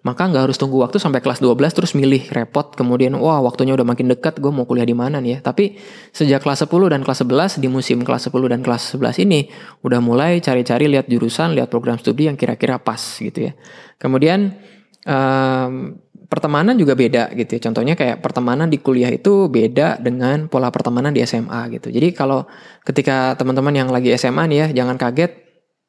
maka 0.00 0.24
nggak 0.24 0.48
harus 0.48 0.56
tunggu 0.56 0.80
waktu 0.80 0.96
sampai 0.96 1.20
kelas 1.20 1.44
12 1.44 1.76
terus 1.76 1.92
milih 1.92 2.32
repot 2.32 2.72
kemudian 2.72 3.12
wah 3.20 3.44
waktunya 3.44 3.76
udah 3.76 3.84
makin 3.84 4.08
dekat 4.08 4.40
gue 4.40 4.48
mau 4.48 4.64
kuliah 4.64 4.88
di 4.88 4.96
mana 4.96 5.20
nih 5.20 5.36
ya? 5.36 5.38
Tapi 5.44 5.76
sejak 6.16 6.40
kelas 6.40 6.64
10 6.64 6.72
dan 6.88 7.04
kelas 7.04 7.20
11 7.28 7.60
di 7.60 7.68
musim 7.68 8.00
kelas 8.00 8.32
10 8.32 8.40
dan 8.48 8.60
kelas 8.64 8.96
11 8.96 9.28
ini 9.28 9.52
udah 9.84 10.00
mulai 10.00 10.40
cari-cari 10.40 10.88
lihat 10.88 11.04
jurusan 11.12 11.52
lihat 11.52 11.68
program 11.68 12.00
studi 12.00 12.32
yang 12.32 12.40
kira-kira 12.40 12.80
pas 12.80 13.00
gitu 13.20 13.52
ya. 13.52 13.52
Kemudian 14.00 14.56
um, 15.04 16.00
pertemanan 16.30 16.78
juga 16.78 16.94
beda 16.94 17.34
gitu 17.34 17.58
ya. 17.58 17.60
Contohnya 17.60 17.98
kayak 17.98 18.22
pertemanan 18.22 18.70
di 18.70 18.78
kuliah 18.78 19.10
itu 19.10 19.50
beda 19.50 19.98
dengan 19.98 20.46
pola 20.46 20.70
pertemanan 20.70 21.10
di 21.10 21.20
SMA 21.26 21.66
gitu. 21.74 21.90
Jadi 21.90 22.14
kalau 22.14 22.46
ketika 22.86 23.34
teman-teman 23.34 23.74
yang 23.74 23.88
lagi 23.90 24.14
SMA 24.14 24.46
nih 24.46 24.58
ya, 24.62 24.66
jangan 24.82 24.94
kaget 24.94 25.34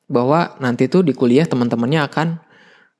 bahwa 0.10 0.58
nanti 0.58 0.90
tuh 0.90 1.06
di 1.06 1.14
kuliah 1.14 1.46
teman-temannya 1.46 2.02
akan 2.10 2.28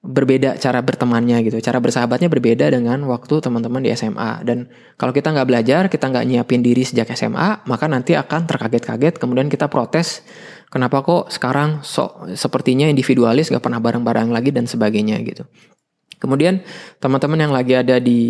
berbeda 0.02 0.58
cara 0.58 0.82
bertemannya 0.82 1.42
gitu. 1.46 1.58
Cara 1.62 1.78
bersahabatnya 1.78 2.30
berbeda 2.30 2.70
dengan 2.74 3.06
waktu 3.10 3.42
teman-teman 3.42 3.86
di 3.86 3.90
SMA. 3.94 4.46
Dan 4.46 4.70
kalau 4.98 5.10
kita 5.10 5.34
nggak 5.34 5.48
belajar, 5.50 5.82
kita 5.90 6.10
nggak 6.14 6.26
nyiapin 6.30 6.62
diri 6.62 6.86
sejak 6.86 7.10
SMA, 7.18 7.66
maka 7.66 7.86
nanti 7.90 8.14
akan 8.18 8.46
terkaget-kaget. 8.50 9.18
Kemudian 9.18 9.50
kita 9.50 9.70
protes, 9.70 10.26
kenapa 10.70 11.02
kok 11.02 11.30
sekarang 11.34 11.86
sok 11.86 12.34
sepertinya 12.34 12.90
individualis, 12.90 13.50
nggak 13.54 13.62
pernah 13.62 13.82
bareng-bareng 13.82 14.30
lagi 14.30 14.50
dan 14.50 14.66
sebagainya 14.66 15.22
gitu. 15.22 15.46
Kemudian 16.22 16.62
teman-teman 17.02 17.50
yang 17.50 17.54
lagi 17.54 17.74
ada 17.74 17.98
di 17.98 18.22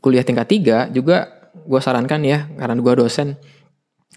kuliah 0.00 0.24
tingkat 0.24 0.48
3 0.48 0.96
juga 0.96 1.28
gue 1.54 1.80
sarankan 1.80 2.24
ya 2.24 2.48
karena 2.56 2.80
gue 2.80 2.94
dosen 2.96 3.36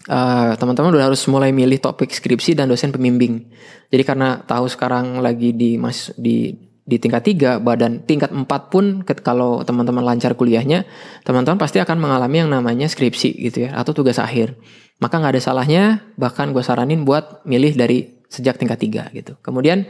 uh, 0.08 0.56
teman-teman 0.56 0.96
udah 0.96 1.12
harus 1.12 1.22
mulai 1.28 1.52
milih 1.52 1.78
topik 1.78 2.08
skripsi 2.08 2.56
dan 2.56 2.72
dosen 2.72 2.88
pembimbing. 2.88 3.52
Jadi 3.92 4.02
karena 4.02 4.40
tahu 4.42 4.66
sekarang 4.66 5.20
lagi 5.20 5.52
di 5.52 5.76
mas 5.76 6.10
di 6.16 6.56
di 6.88 6.96
tingkat 6.96 7.36
3 7.36 7.60
badan 7.60 8.00
tingkat 8.08 8.32
4 8.32 8.48
pun 8.72 9.04
kalau 9.20 9.60
teman-teman 9.60 10.00
lancar 10.00 10.32
kuliahnya, 10.32 10.88
teman-teman 11.20 11.60
pasti 11.60 11.84
akan 11.84 12.00
mengalami 12.00 12.40
yang 12.40 12.48
namanya 12.48 12.88
skripsi 12.88 13.36
gitu 13.44 13.68
ya 13.68 13.76
atau 13.76 13.92
tugas 13.92 14.16
akhir. 14.16 14.56
Maka 14.98 15.20
nggak 15.20 15.36
ada 15.36 15.42
salahnya 15.44 15.84
bahkan 16.16 16.50
gue 16.56 16.64
saranin 16.64 17.04
buat 17.04 17.44
milih 17.44 17.76
dari 17.76 18.24
sejak 18.32 18.56
tingkat 18.56 18.80
3 18.80 19.12
gitu. 19.12 19.36
Kemudian 19.44 19.84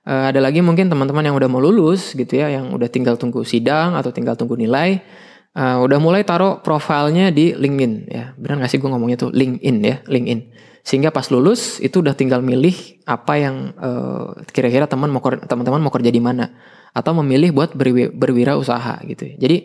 Uh, 0.00 0.32
ada 0.32 0.40
lagi 0.40 0.64
mungkin 0.64 0.88
teman-teman 0.88 1.28
yang 1.28 1.36
udah 1.36 1.48
mau 1.48 1.60
lulus 1.60 2.16
gitu 2.16 2.40
ya, 2.40 2.48
yang 2.48 2.72
udah 2.72 2.88
tinggal 2.88 3.20
tunggu 3.20 3.44
sidang 3.44 3.92
atau 3.92 4.08
tinggal 4.08 4.32
tunggu 4.32 4.56
nilai, 4.56 5.04
uh, 5.52 5.76
udah 5.84 5.98
mulai 6.00 6.24
taruh 6.24 6.64
profilnya 6.64 7.28
di 7.28 7.52
LinkedIn 7.52 7.92
ya. 8.08 8.32
Benar 8.40 8.64
nggak 8.64 8.70
sih 8.72 8.80
gue 8.80 8.88
ngomongnya 8.88 9.20
tuh 9.20 9.30
LinkedIn 9.30 9.76
ya, 9.84 9.96
LinkedIn. 10.08 10.40
Sehingga 10.80 11.12
pas 11.12 11.28
lulus 11.28 11.76
itu 11.84 12.00
udah 12.00 12.16
tinggal 12.16 12.40
milih 12.40 13.04
apa 13.04 13.36
yang 13.36 13.76
uh, 13.76 14.32
kira-kira 14.48 14.88
teman 14.88 15.12
mau 15.12 15.20
teman-teman 15.20 15.80
mau 15.84 15.92
kerja 15.92 16.08
di 16.08 16.18
mana 16.24 16.48
atau 16.96 17.12
memilih 17.20 17.52
buat 17.52 17.76
berwi 17.76 18.08
berwirausaha 18.08 19.04
gitu. 19.04 19.36
Ya. 19.36 19.36
Jadi 19.36 19.56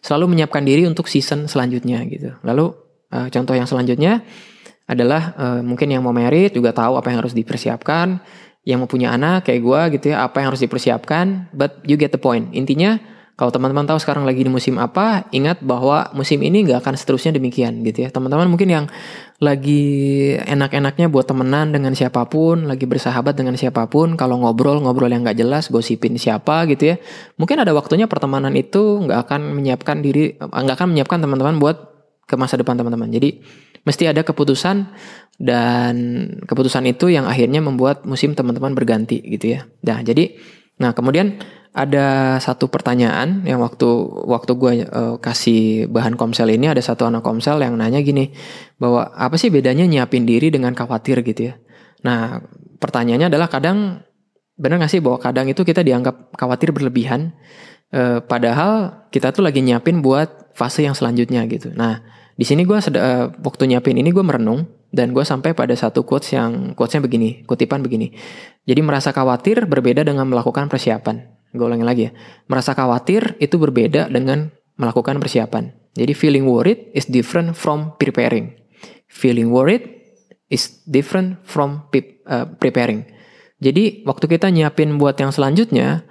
selalu 0.00 0.34
menyiapkan 0.34 0.64
diri 0.64 0.88
untuk 0.88 1.06
season 1.06 1.46
selanjutnya 1.46 2.00
gitu. 2.08 2.32
Lalu 2.42 2.72
uh, 3.12 3.28
contoh 3.28 3.54
yang 3.54 3.68
selanjutnya 3.68 4.24
adalah 4.88 5.36
uh, 5.38 5.60
mungkin 5.62 5.92
yang 5.92 6.02
mau 6.02 6.10
merit 6.10 6.56
juga 6.56 6.74
tahu 6.74 6.98
apa 6.98 7.12
yang 7.12 7.22
harus 7.22 7.36
dipersiapkan 7.36 8.18
yang 8.62 8.78
mau 8.78 8.90
punya 8.90 9.10
anak 9.10 9.50
kayak 9.50 9.60
gue 9.62 9.80
gitu 9.98 10.14
ya 10.14 10.22
apa 10.22 10.38
yang 10.38 10.54
harus 10.54 10.62
dipersiapkan 10.62 11.50
but 11.50 11.82
you 11.82 11.98
get 11.98 12.14
the 12.14 12.20
point. 12.20 12.50
Intinya 12.54 13.02
kalau 13.32 13.50
teman-teman 13.50 13.88
tahu 13.88 13.98
sekarang 13.98 14.22
lagi 14.22 14.44
di 14.44 14.52
musim 14.52 14.78
apa 14.78 15.26
ingat 15.34 15.64
bahwa 15.66 16.12
musim 16.14 16.38
ini 16.46 16.62
nggak 16.62 16.84
akan 16.84 16.94
seterusnya 16.94 17.34
demikian 17.34 17.82
gitu 17.82 18.06
ya. 18.06 18.08
Teman-teman 18.14 18.46
mungkin 18.46 18.70
yang 18.70 18.86
lagi 19.42 19.82
enak-enaknya 20.38 21.10
buat 21.10 21.26
temenan 21.26 21.74
dengan 21.74 21.98
siapa 21.98 22.22
pun 22.30 22.70
lagi 22.70 22.86
bersahabat 22.86 23.34
dengan 23.34 23.58
siapa 23.58 23.90
pun 23.90 24.14
kalau 24.14 24.38
ngobrol 24.38 24.78
ngobrol 24.78 25.10
yang 25.10 25.26
nggak 25.26 25.42
jelas 25.42 25.66
gosipin 25.66 26.14
siapa 26.14 26.62
gitu 26.70 26.94
ya 26.94 26.96
mungkin 27.42 27.58
ada 27.58 27.74
waktunya 27.74 28.06
pertemanan 28.06 28.54
itu 28.54 29.02
nggak 29.02 29.26
akan 29.26 29.58
menyiapkan 29.58 29.98
diri 29.98 30.38
nggak 30.38 30.78
akan 30.78 30.94
menyiapkan 30.94 31.18
teman-teman 31.18 31.58
buat 31.58 31.92
ke 32.32 32.34
masa 32.40 32.56
depan 32.56 32.80
teman-teman. 32.80 33.12
Jadi 33.12 33.44
mesti 33.82 34.08
ada 34.08 34.22
keputusan 34.22 34.88
dan 35.40 35.94
keputusan 36.44 36.84
itu 36.88 37.08
yang 37.08 37.24
akhirnya 37.24 37.64
membuat 37.64 38.04
musim 38.04 38.36
teman-teman 38.36 38.76
berganti 38.76 39.20
gitu 39.24 39.58
ya. 39.58 39.68
Nah, 39.84 40.04
jadi 40.04 40.36
nah 40.80 40.96
kemudian 40.96 41.38
ada 41.72 42.36
satu 42.36 42.68
pertanyaan 42.68 43.48
yang 43.48 43.56
waktu 43.64 43.88
waktu 44.28 44.52
gue 44.60 44.72
uh, 44.92 45.16
kasih 45.16 45.88
bahan 45.88 46.20
komsel 46.20 46.52
ini 46.52 46.68
ada 46.68 46.84
satu 46.84 47.08
anak 47.08 47.24
komsel 47.24 47.64
yang 47.64 47.80
nanya 47.80 48.04
gini 48.04 48.28
bahwa 48.76 49.08
apa 49.16 49.40
sih 49.40 49.48
bedanya 49.48 49.88
nyiapin 49.88 50.28
diri 50.28 50.52
dengan 50.52 50.76
khawatir 50.76 51.24
gitu 51.24 51.52
ya. 51.52 51.54
Nah, 52.04 52.44
pertanyaannya 52.76 53.32
adalah 53.32 53.48
kadang 53.48 54.04
benar 54.52 54.84
gak 54.84 54.92
sih 54.92 55.00
bahwa 55.00 55.16
kadang 55.16 55.48
itu 55.48 55.64
kita 55.64 55.80
dianggap 55.80 56.36
khawatir 56.36 56.76
berlebihan 56.76 57.32
uh, 57.96 58.20
padahal 58.20 59.08
kita 59.08 59.32
tuh 59.32 59.40
lagi 59.40 59.64
nyiapin 59.64 60.04
buat 60.04 60.52
fase 60.52 60.84
yang 60.84 60.92
selanjutnya 60.92 61.48
gitu. 61.48 61.72
Nah, 61.72 62.04
di 62.36 62.44
sini 62.44 62.68
gue 62.68 62.76
uh, 62.76 63.32
waktu 63.32 63.62
nyiapin 63.64 63.96
ini 63.96 64.12
gue 64.12 64.20
merenung 64.20 64.81
dan 64.92 65.16
gue 65.16 65.24
sampai 65.24 65.56
pada 65.56 65.72
satu 65.72 66.04
quotes 66.04 66.36
yang 66.36 66.76
quotesnya 66.76 67.02
begini, 67.02 67.42
kutipan 67.48 67.80
begini. 67.80 68.12
Jadi 68.68 68.80
merasa 68.84 69.10
khawatir 69.10 69.64
berbeda 69.64 70.04
dengan 70.04 70.28
melakukan 70.28 70.68
persiapan. 70.68 71.32
Gue 71.52 71.66
ulangi 71.66 71.84
lagi 71.84 72.02
ya. 72.08 72.12
Merasa 72.46 72.76
khawatir 72.76 73.40
itu 73.40 73.56
berbeda 73.56 74.12
dengan 74.12 74.52
melakukan 74.76 75.18
persiapan. 75.18 75.72
Jadi 75.96 76.12
feeling 76.16 76.44
worried 76.48 76.92
is 76.96 77.08
different 77.08 77.56
from 77.56 77.96
preparing. 78.00 78.62
feeling 79.12 79.52
worried 79.52 79.84
is 80.48 80.80
different 80.88 81.44
from 81.44 81.84
uh, 81.92 82.48
preparing. 82.56 83.04
Jadi 83.62 84.02
waktu 84.08 84.26
kita 84.26 84.48
nyiapin 84.48 84.96
buat 84.96 85.14
yang 85.20 85.30
selanjutnya, 85.30 86.02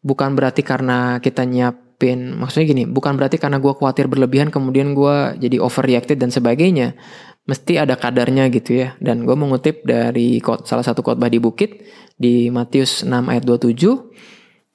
bukan 0.00 0.34
berarti 0.34 0.64
karena 0.64 1.20
kita 1.22 1.46
nyiapin, 1.46 2.34
maksudnya 2.34 2.66
gini, 2.66 2.84
bukan 2.88 3.14
berarti 3.14 3.38
karena 3.38 3.62
gue 3.62 3.70
khawatir 3.76 4.10
berlebihan 4.10 4.50
kemudian 4.50 4.96
gue 4.96 5.38
jadi 5.38 5.62
overreacted 5.62 6.18
dan 6.18 6.32
sebagainya. 6.34 6.98
Mesti 7.46 7.78
ada 7.78 7.94
kadarnya 7.94 8.50
gitu 8.50 8.74
ya. 8.82 8.98
Dan 8.98 9.22
gue 9.22 9.36
mengutip 9.38 9.86
dari 9.86 10.42
salah 10.66 10.82
satu 10.82 11.06
khotbah 11.06 11.30
di 11.30 11.38
Bukit 11.38 11.86
di 12.18 12.50
Matius 12.50 13.06
6 13.06 13.10
ayat 13.30 13.44
27 13.46 14.26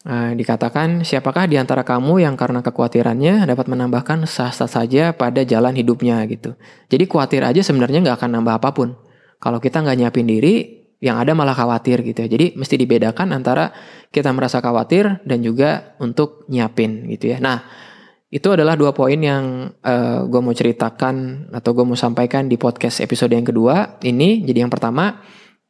Uh, 0.01 0.33
dikatakan, 0.33 1.05
siapakah 1.05 1.45
di 1.45 1.61
antara 1.61 1.85
kamu 1.85 2.25
yang 2.25 2.33
karena 2.33 2.65
kekhawatirannya 2.65 3.45
dapat 3.45 3.69
menambahkan 3.69 4.25
sah-sah 4.25 4.65
saja 4.65 5.13
pada 5.13 5.45
jalan 5.45 5.77
hidupnya 5.77 6.25
gitu. 6.25 6.57
Jadi 6.89 7.05
khawatir 7.05 7.45
aja 7.45 7.61
sebenarnya 7.61 8.01
nggak 8.01 8.17
akan 8.17 8.41
nambah 8.41 8.57
apa 8.57 8.73
pun. 8.73 8.97
Kalau 9.37 9.61
kita 9.61 9.85
nggak 9.85 10.01
nyiapin 10.01 10.25
diri, 10.25 10.81
yang 11.01 11.17
ada 11.17 11.33
malah 11.33 11.57
khawatir 11.57 12.05
gitu 12.05 12.17
ya. 12.23 12.29
Jadi 12.29 12.57
mesti 12.57 12.77
dibedakan 12.77 13.33
antara 13.33 13.73
kita 14.13 14.29
merasa 14.33 14.61
khawatir 14.61 15.21
dan 15.25 15.41
juga 15.41 15.97
untuk 15.97 16.45
nyiapin 16.49 17.09
gitu 17.09 17.33
ya. 17.33 17.41
Nah, 17.41 17.65
itu 18.31 18.47
adalah 18.47 18.79
dua 18.79 18.95
poin 18.95 19.19
yang 19.19 19.75
uh, 19.83 19.91
eh, 19.91 20.19
gue 20.23 20.39
mau 20.39 20.55
ceritakan 20.55 21.15
atau 21.51 21.75
gue 21.75 21.83
mau 21.83 21.99
sampaikan 21.99 22.47
di 22.47 22.55
podcast 22.55 23.03
episode 23.03 23.35
yang 23.35 23.43
kedua 23.43 23.99
ini. 24.07 24.39
Jadi 24.47 24.63
yang 24.63 24.71
pertama, 24.71 25.19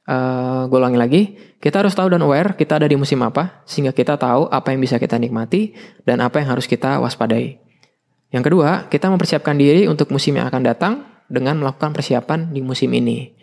uh, 0.06 0.14
eh, 0.14 0.62
gue 0.70 0.78
ulangi 0.78 1.00
lagi, 1.02 1.22
kita 1.58 1.82
harus 1.82 1.98
tahu 1.98 2.14
dan 2.14 2.22
aware 2.22 2.54
kita 2.54 2.78
ada 2.78 2.86
di 2.86 2.94
musim 2.94 3.18
apa, 3.26 3.66
sehingga 3.66 3.98
kita 3.98 4.14
tahu 4.14 4.46
apa 4.46 4.78
yang 4.78 4.80
bisa 4.86 5.02
kita 5.02 5.18
nikmati 5.18 5.74
dan 6.06 6.22
apa 6.22 6.38
yang 6.38 6.54
harus 6.54 6.70
kita 6.70 7.02
waspadai. 7.02 7.58
Yang 8.30 8.44
kedua, 8.54 8.86
kita 8.94 9.10
mempersiapkan 9.10 9.58
diri 9.58 9.90
untuk 9.90 10.14
musim 10.14 10.38
yang 10.38 10.46
akan 10.46 10.62
datang 10.62 10.94
dengan 11.26 11.58
melakukan 11.58 11.98
persiapan 11.98 12.54
di 12.54 12.62
musim 12.62 12.94
ini. 12.94 13.34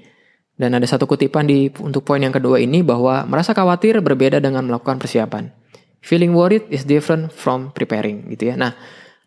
Dan 0.55 0.79
ada 0.79 0.87
satu 0.87 1.11
kutipan 1.11 1.43
di 1.47 1.75
untuk 1.83 2.07
poin 2.07 2.23
yang 2.23 2.35
kedua 2.35 2.63
ini 2.63 2.87
bahwa 2.87 3.27
merasa 3.27 3.51
khawatir 3.51 3.99
berbeda 3.99 4.39
dengan 4.39 4.63
melakukan 4.63 5.03
persiapan. 5.03 5.51
Feeling 5.99 6.31
worried 6.31 6.71
is 6.71 6.87
different 6.87 7.35
from 7.35 7.75
preparing 7.75 8.31
gitu 8.31 8.55
ya. 8.55 8.57
Nah, 8.59 8.79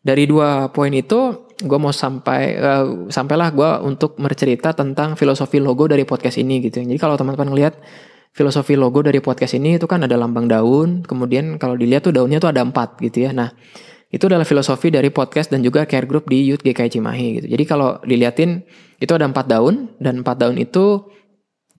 dari 0.02 0.26
dua 0.26 0.74
poin 0.74 0.90
itu 0.90 1.50
gue 1.62 1.78
mau 1.78 1.94
sampai 1.94 2.58
uh, 2.58 2.86
sampailah 3.08 3.50
gue 3.54 3.72
untuk 3.86 4.18
bercerita 4.18 4.74
tentang 4.74 5.14
filosofi 5.14 5.62
logo 5.62 5.86
dari 5.86 6.04
podcast 6.10 6.42
ini 6.42 6.58
gitu. 6.58 6.82
Jadi 6.82 6.98
kalau 6.98 7.14
teman-teman 7.14 7.54
ngelihat 7.54 7.78
filosofi 8.34 8.74
logo 8.74 9.06
dari 9.06 9.22
podcast 9.22 9.54
ini 9.62 9.78
itu 9.78 9.86
kan 9.86 10.02
ada 10.02 10.18
lambang 10.18 10.50
daun, 10.50 11.06
kemudian 11.06 11.62
kalau 11.62 11.78
dilihat 11.78 12.10
tuh 12.10 12.14
daunnya 12.18 12.42
tuh 12.42 12.50
ada 12.50 12.66
empat 12.66 12.98
gitu 13.06 13.30
ya. 13.30 13.32
Nah 13.32 13.54
itu 14.12 14.26
adalah 14.28 14.44
filosofi 14.44 14.90
dari 14.90 15.14
podcast 15.14 15.54
dan 15.54 15.62
juga 15.62 15.86
care 15.86 16.10
group 16.10 16.28
di 16.28 16.50
Youth 16.50 16.66
GKI 16.66 16.90
Cimahi 16.98 17.28
gitu. 17.40 17.48
Jadi 17.54 17.64
kalau 17.70 18.02
dilihatin 18.02 18.66
itu 18.98 19.12
ada 19.14 19.30
empat 19.30 19.46
daun 19.46 19.94
dan 20.02 20.26
empat 20.26 20.36
daun 20.42 20.58
itu 20.58 21.06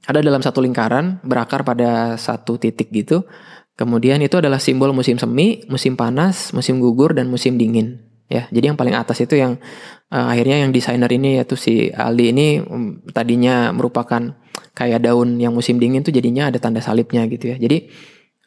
ada 0.07 0.23
dalam 0.23 0.43
satu 0.43 0.63
lingkaran 0.63 1.19
berakar 1.27 1.67
pada 1.67 2.15
satu 2.15 2.55
titik 2.55 2.95
gitu. 2.95 3.27
Kemudian 3.75 4.23
itu 4.23 4.39
adalah 4.39 4.63
simbol 4.63 4.95
musim 4.95 5.19
semi, 5.19 5.65
musim 5.67 5.99
panas, 5.99 6.55
musim 6.55 6.79
gugur 6.79 7.17
dan 7.17 7.27
musim 7.27 7.59
dingin 7.59 8.12
ya. 8.33 8.49
Jadi 8.49 8.73
yang 8.73 8.79
paling 8.81 8.97
atas 8.97 9.21
itu 9.21 9.37
yang 9.37 9.61
uh, 10.09 10.27
akhirnya 10.33 10.65
yang 10.65 10.73
desainer 10.73 11.13
ini 11.13 11.37
yaitu 11.37 11.61
si 11.61 11.93
Aldi 11.93 12.25
ini 12.33 12.47
um, 12.65 13.05
tadinya 13.13 13.69
merupakan 13.77 14.33
kayak 14.73 15.05
daun 15.05 15.37
yang 15.37 15.53
musim 15.53 15.77
dingin 15.77 16.01
tuh 16.01 16.17
jadinya 16.17 16.49
ada 16.49 16.57
tanda 16.57 16.81
salibnya 16.81 17.29
gitu 17.29 17.53
ya. 17.53 17.57
Jadi 17.61 17.93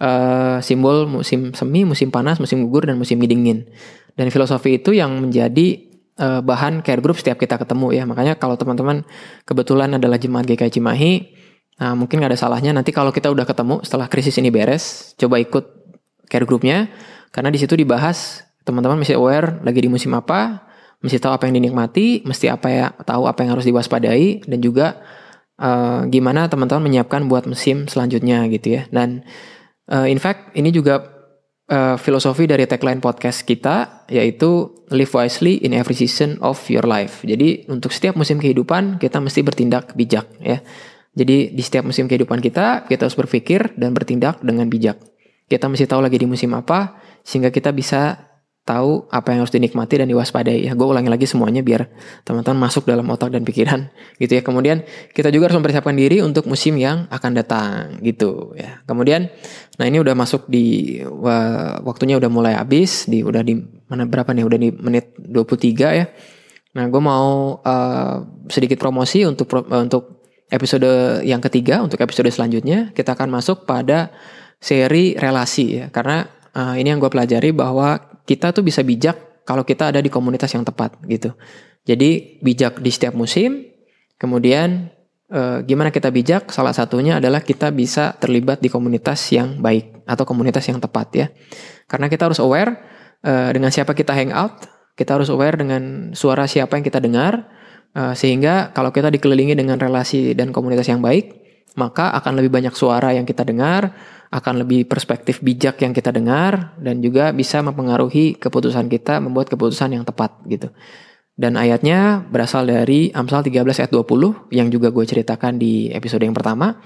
uh, 0.01 0.57
simbol 0.65 1.05
musim 1.05 1.53
semi, 1.53 1.85
musim 1.85 2.09
panas, 2.09 2.41
musim 2.41 2.65
gugur 2.65 2.89
dan 2.89 2.97
musim 2.97 3.21
dingin. 3.21 3.69
Dan 4.17 4.33
filosofi 4.33 4.81
itu 4.81 4.95
yang 4.95 5.29
menjadi 5.29 5.85
uh, 6.19 6.41
bahan 6.41 6.81
care 6.81 7.03
group 7.03 7.19
setiap 7.19 7.37
kita 7.37 7.61
ketemu 7.61 7.93
ya. 7.93 8.03
Makanya 8.07 8.39
kalau 8.39 8.57
teman-teman 8.57 9.03
kebetulan 9.45 9.93
adalah 9.95 10.17
jemaat 10.17 10.47
GKI 10.47 10.71
Cimahi, 10.71 11.13
nah 11.77 11.93
mungkin 11.93 12.23
gak 12.23 12.31
ada 12.31 12.39
salahnya 12.39 12.71
nanti 12.71 12.95
kalau 12.95 13.11
kita 13.11 13.27
udah 13.27 13.43
ketemu 13.43 13.83
setelah 13.83 14.07
krisis 14.07 14.35
ini 14.39 14.49
beres, 14.49 15.13
coba 15.19 15.37
ikut 15.37 15.65
care 16.31 16.47
groupnya 16.47 16.89
karena 17.35 17.51
di 17.51 17.59
situ 17.59 17.75
dibahas 17.75 18.44
teman-teman 18.65 18.99
mesti 18.99 19.13
aware 19.13 19.61
lagi 19.61 19.79
di 19.85 19.89
musim 19.89 20.11
apa, 20.17 20.65
mesti 21.05 21.21
tahu 21.21 21.37
apa 21.37 21.45
yang 21.45 21.61
dinikmati, 21.61 22.25
mesti 22.25 22.49
apa 22.49 22.67
ya 22.67 22.85
tahu 23.05 23.29
apa 23.29 23.45
yang 23.45 23.53
harus 23.53 23.69
diwaspadai 23.69 24.49
dan 24.49 24.59
juga 24.59 25.05
uh, 25.61 26.03
gimana 26.09 26.49
teman-teman 26.49 26.89
menyiapkan 26.89 27.29
buat 27.29 27.45
musim 27.45 27.85
selanjutnya 27.85 28.49
gitu 28.49 28.81
ya. 28.81 28.89
Dan 28.89 29.21
uh, 29.93 30.09
in 30.09 30.17
fact 30.17 30.57
ini 30.57 30.73
juga 30.73 31.05
uh, 31.69 31.95
filosofi 32.01 32.49
dari 32.49 32.65
tagline 32.65 32.99
podcast 32.99 33.45
kita 33.45 34.07
yaitu 34.09 34.73
live 34.89 35.13
wisely 35.13 35.61
in 35.61 35.73
every 35.73 35.93
season 35.93 36.41
of 36.41 36.57
your 36.69 36.85
life. 36.85 37.21
Jadi 37.21 37.69
untuk 37.69 37.93
setiap 37.93 38.17
musim 38.17 38.41
kehidupan 38.41 38.97
kita 38.97 39.21
mesti 39.21 39.45
bertindak 39.45 39.93
bijak 39.93 40.25
ya. 40.41 40.61
Jadi 41.15 41.55
di 41.55 41.63
setiap 41.63 41.87
musim 41.87 42.11
kehidupan 42.11 42.43
kita 42.43 42.89
kita 42.91 43.07
harus 43.07 43.15
berpikir 43.15 43.77
dan 43.79 43.95
bertindak 43.95 44.43
dengan 44.43 44.67
bijak. 44.67 44.99
Kita 45.45 45.69
mesti 45.69 45.85
tahu 45.85 46.01
lagi 46.01 46.17
di 46.17 46.27
musim 46.27 46.51
apa 46.57 46.97
sehingga 47.21 47.53
kita 47.53 47.69
bisa 47.71 48.17
tahu 48.65 49.05
apa 49.13 49.29
yang 49.29 49.45
harus 49.45 49.53
dinikmati 49.53 50.01
dan 50.01 50.09
diwaspadai. 50.09 50.65
Ya 50.65 50.73
gue 50.73 50.87
ulangi 50.89 51.07
lagi 51.07 51.29
semuanya 51.29 51.61
biar 51.61 51.85
teman-teman 52.25 52.65
masuk 52.65 52.89
dalam 52.89 53.05
otak 53.13 53.29
dan 53.29 53.45
pikiran. 53.45 53.93
Gitu 54.21 54.41
ya. 54.41 54.41
Kemudian 54.41 54.81
kita 55.13 55.29
juga 55.29 55.47
harus 55.47 55.61
mempersiapkan 55.61 55.93
diri 55.93 56.25
untuk 56.25 56.49
musim 56.49 56.73
yang 56.81 57.05
akan 57.13 57.31
datang. 57.37 58.01
Gitu 58.01 58.57
ya. 58.57 58.81
Kemudian 58.89 59.29
nah 59.77 59.85
ini 59.85 60.01
udah 60.01 60.17
masuk 60.17 60.49
di 60.49 60.97
waktunya 61.85 62.17
udah 62.17 62.27
mulai 62.33 62.57
habis 62.57 63.05
di 63.05 63.21
udah 63.21 63.45
di 63.45 63.53
mana 63.85 64.09
berapa 64.09 64.33
nih? 64.33 64.43
Udah 64.43 64.59
di 64.59 64.69
menit 64.73 65.13
23 65.21 66.01
ya. 66.01 66.05
Nah 66.75 66.85
gue 66.89 67.01
mau 67.01 67.61
uh, 67.61 68.15
sedikit 68.49 68.81
promosi 68.81 69.23
untuk 69.29 69.45
uh, 69.53 69.61
untuk 69.79 70.25
episode 70.49 71.21
yang 71.25 71.41
ketiga 71.41 71.81
untuk 71.81 71.97
episode 72.01 72.29
selanjutnya 72.29 72.93
kita 72.93 73.17
akan 73.17 73.29
masuk 73.29 73.69
pada 73.69 74.09
seri 74.57 75.13
relasi 75.13 75.85
ya. 75.85 75.93
Karena 75.93 76.25
uh, 76.57 76.73
ini 76.73 76.89
yang 76.89 76.97
gue 76.97 77.13
pelajari 77.13 77.53
bahwa 77.53 78.14
kita 78.25 78.51
tuh 78.51 78.65
bisa 78.65 78.81
bijak 78.81 79.45
kalau 79.45 79.61
kita 79.61 79.93
ada 79.93 80.01
di 80.01 80.09
komunitas 80.09 80.49
yang 80.57 80.65
tepat 80.65 80.97
gitu. 81.05 81.37
Jadi 81.85 82.41
bijak 82.41 82.81
di 82.81 82.89
setiap 82.89 83.13
musim, 83.13 83.69
kemudian 84.17 84.89
e, 85.29 85.61
gimana 85.69 85.93
kita 85.93 86.09
bijak? 86.09 86.49
Salah 86.49 86.73
satunya 86.73 87.21
adalah 87.21 87.45
kita 87.45 87.69
bisa 87.69 88.17
terlibat 88.17 88.57
di 88.57 88.73
komunitas 88.73 89.21
yang 89.29 89.61
baik 89.61 90.01
atau 90.09 90.25
komunitas 90.25 90.65
yang 90.65 90.81
tepat 90.81 91.07
ya. 91.13 91.27
Karena 91.85 92.09
kita 92.09 92.25
harus 92.25 92.41
aware 92.41 92.73
e, 93.21 93.53
dengan 93.53 93.69
siapa 93.69 93.93
kita 93.93 94.17
hang 94.17 94.33
out, 94.33 94.65
kita 94.97 95.13
harus 95.13 95.29
aware 95.29 95.61
dengan 95.61 96.11
suara 96.17 96.49
siapa 96.49 96.73
yang 96.73 96.85
kita 96.85 96.97
dengar, 96.97 97.45
e, 97.93 98.17
sehingga 98.17 98.73
kalau 98.73 98.89
kita 98.89 99.13
dikelilingi 99.13 99.53
dengan 99.53 99.77
relasi 99.77 100.33
dan 100.33 100.49
komunitas 100.49 100.89
yang 100.89 101.05
baik, 101.05 101.45
maka 101.77 102.09
akan 102.17 102.41
lebih 102.41 102.49
banyak 102.49 102.73
suara 102.73 103.13
yang 103.13 103.29
kita 103.29 103.45
dengar, 103.45 103.93
akan 104.33 104.65
lebih 104.65 104.89
perspektif 104.89 105.39
bijak 105.41 105.81
yang 105.81 105.93
kita 105.93 106.09
dengar 106.09 106.77
dan 106.81 106.99
juga 106.99 107.29
bisa 107.31 107.61
mempengaruhi 107.61 108.35
keputusan 108.39 108.89
kita 108.89 109.21
membuat 109.21 109.51
keputusan 109.51 109.93
yang 109.95 110.03
tepat 110.03 110.41
gitu. 110.49 110.69
Dan 111.35 111.59
ayatnya 111.59 112.23
berasal 112.31 112.63
dari 112.63 113.11
Amsal 113.11 113.43
13 113.43 113.67
ayat 113.83 113.91
20 113.91 114.55
yang 114.55 114.71
juga 114.71 114.87
gue 114.87 115.03
ceritakan 115.03 115.59
di 115.59 115.91
episode 115.91 116.23
yang 116.23 116.31
pertama. 116.31 116.79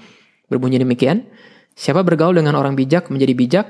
Berbunyi 0.50 0.82
demikian, 0.82 1.30
siapa 1.78 2.02
bergaul 2.02 2.34
dengan 2.34 2.58
orang 2.58 2.74
bijak 2.74 3.14
menjadi 3.14 3.34
bijak, 3.38 3.66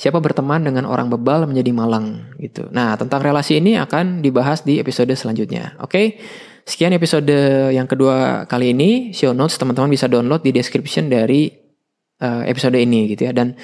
siapa 0.00 0.16
berteman 0.16 0.64
dengan 0.64 0.88
orang 0.88 1.12
bebal 1.12 1.44
menjadi 1.44 1.76
malang 1.76 2.32
gitu. 2.40 2.72
Nah, 2.72 2.96
tentang 2.96 3.20
relasi 3.20 3.60
ini 3.60 3.76
akan 3.76 4.24
dibahas 4.24 4.64
di 4.64 4.80
episode 4.80 5.12
selanjutnya. 5.12 5.76
Oke. 5.84 6.16
Sekian 6.64 6.96
episode 6.96 7.28
yang 7.68 7.84
kedua 7.84 8.48
kali 8.48 8.72
ini. 8.72 9.12
Show 9.12 9.36
notes 9.36 9.60
teman-teman 9.60 9.92
bisa 9.92 10.08
download 10.08 10.40
di 10.40 10.56
description 10.56 11.12
dari 11.12 11.59
uh, 12.20 12.42
episode 12.46 12.76
ini 12.76 13.10
gitu 13.10 13.26
ya. 13.26 13.32
Dan 13.32 13.56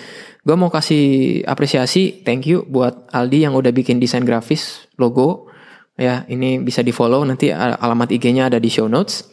gue 0.43 0.57
mau 0.57 0.73
kasih 0.73 1.45
apresiasi, 1.45 2.25
thank 2.25 2.49
you 2.49 2.65
buat 2.67 3.13
Aldi 3.13 3.47
yang 3.47 3.55
udah 3.55 3.71
bikin 3.71 4.01
desain 4.01 4.25
grafis 4.25 4.89
logo. 4.97 5.53
Ya, 5.97 6.29
ini 6.29 6.61
bisa 6.61 6.85
di 6.85 6.93
follow 6.93 7.25
nanti 7.25 7.49
alamat 7.53 8.13
IG-nya 8.13 8.53
ada 8.53 8.61
di 8.61 8.69
show 8.69 8.89
notes. 8.89 9.33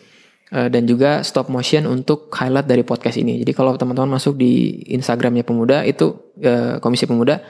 Uh, 0.54 0.70
dan 0.70 0.86
juga 0.86 1.26
stop 1.26 1.50
motion 1.50 1.90
untuk 1.90 2.30
highlight 2.30 2.70
dari 2.70 2.86
podcast 2.86 3.18
ini. 3.18 3.42
Jadi 3.42 3.58
kalau 3.58 3.74
teman-teman 3.74 4.22
masuk 4.22 4.38
di 4.38 4.86
Instagramnya 4.94 5.42
pemuda 5.42 5.82
itu 5.82 6.14
uh, 6.46 6.78
Komisi 6.78 7.10
Pemuda 7.10 7.42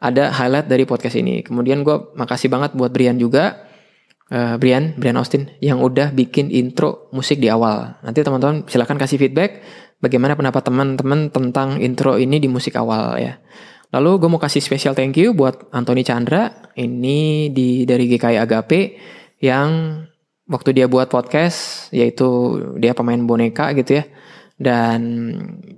ada 0.00 0.32
highlight 0.32 0.64
dari 0.64 0.88
podcast 0.88 1.20
ini. 1.20 1.44
Kemudian 1.44 1.84
gue 1.84 2.16
makasih 2.16 2.48
banget 2.48 2.72
buat 2.72 2.88
Brian 2.88 3.20
juga 3.20 3.66
Brian, 4.26 4.98
Brian 4.98 5.14
Austin 5.14 5.54
yang 5.62 5.78
udah 5.78 6.10
bikin 6.10 6.50
intro 6.50 7.06
musik 7.14 7.38
di 7.38 7.46
awal. 7.46 7.94
Nanti 8.02 8.26
teman-teman 8.26 8.66
silahkan 8.66 8.98
kasih 8.98 9.22
feedback 9.22 9.62
bagaimana 10.00 10.36
pendapat 10.36 10.62
teman-teman 10.66 11.32
tentang 11.32 11.80
intro 11.80 12.16
ini 12.20 12.40
di 12.40 12.48
musik 12.48 12.76
awal 12.76 13.16
ya. 13.20 13.40
Lalu 13.94 14.26
gue 14.26 14.28
mau 14.28 14.42
kasih 14.42 14.60
special 14.60 14.98
thank 14.98 15.16
you 15.16 15.32
buat 15.32 15.70
Anthony 15.70 16.02
Chandra 16.02 16.72
ini 16.74 17.48
di 17.54 17.86
dari 17.86 18.10
GKI 18.10 18.36
Agape 18.42 18.98
yang 19.40 20.02
waktu 20.46 20.74
dia 20.74 20.86
buat 20.90 21.10
podcast 21.10 21.88
yaitu 21.94 22.58
dia 22.78 22.94
pemain 22.94 23.18
boneka 23.18 23.74
gitu 23.78 24.02
ya 24.02 24.04
dan 24.56 25.00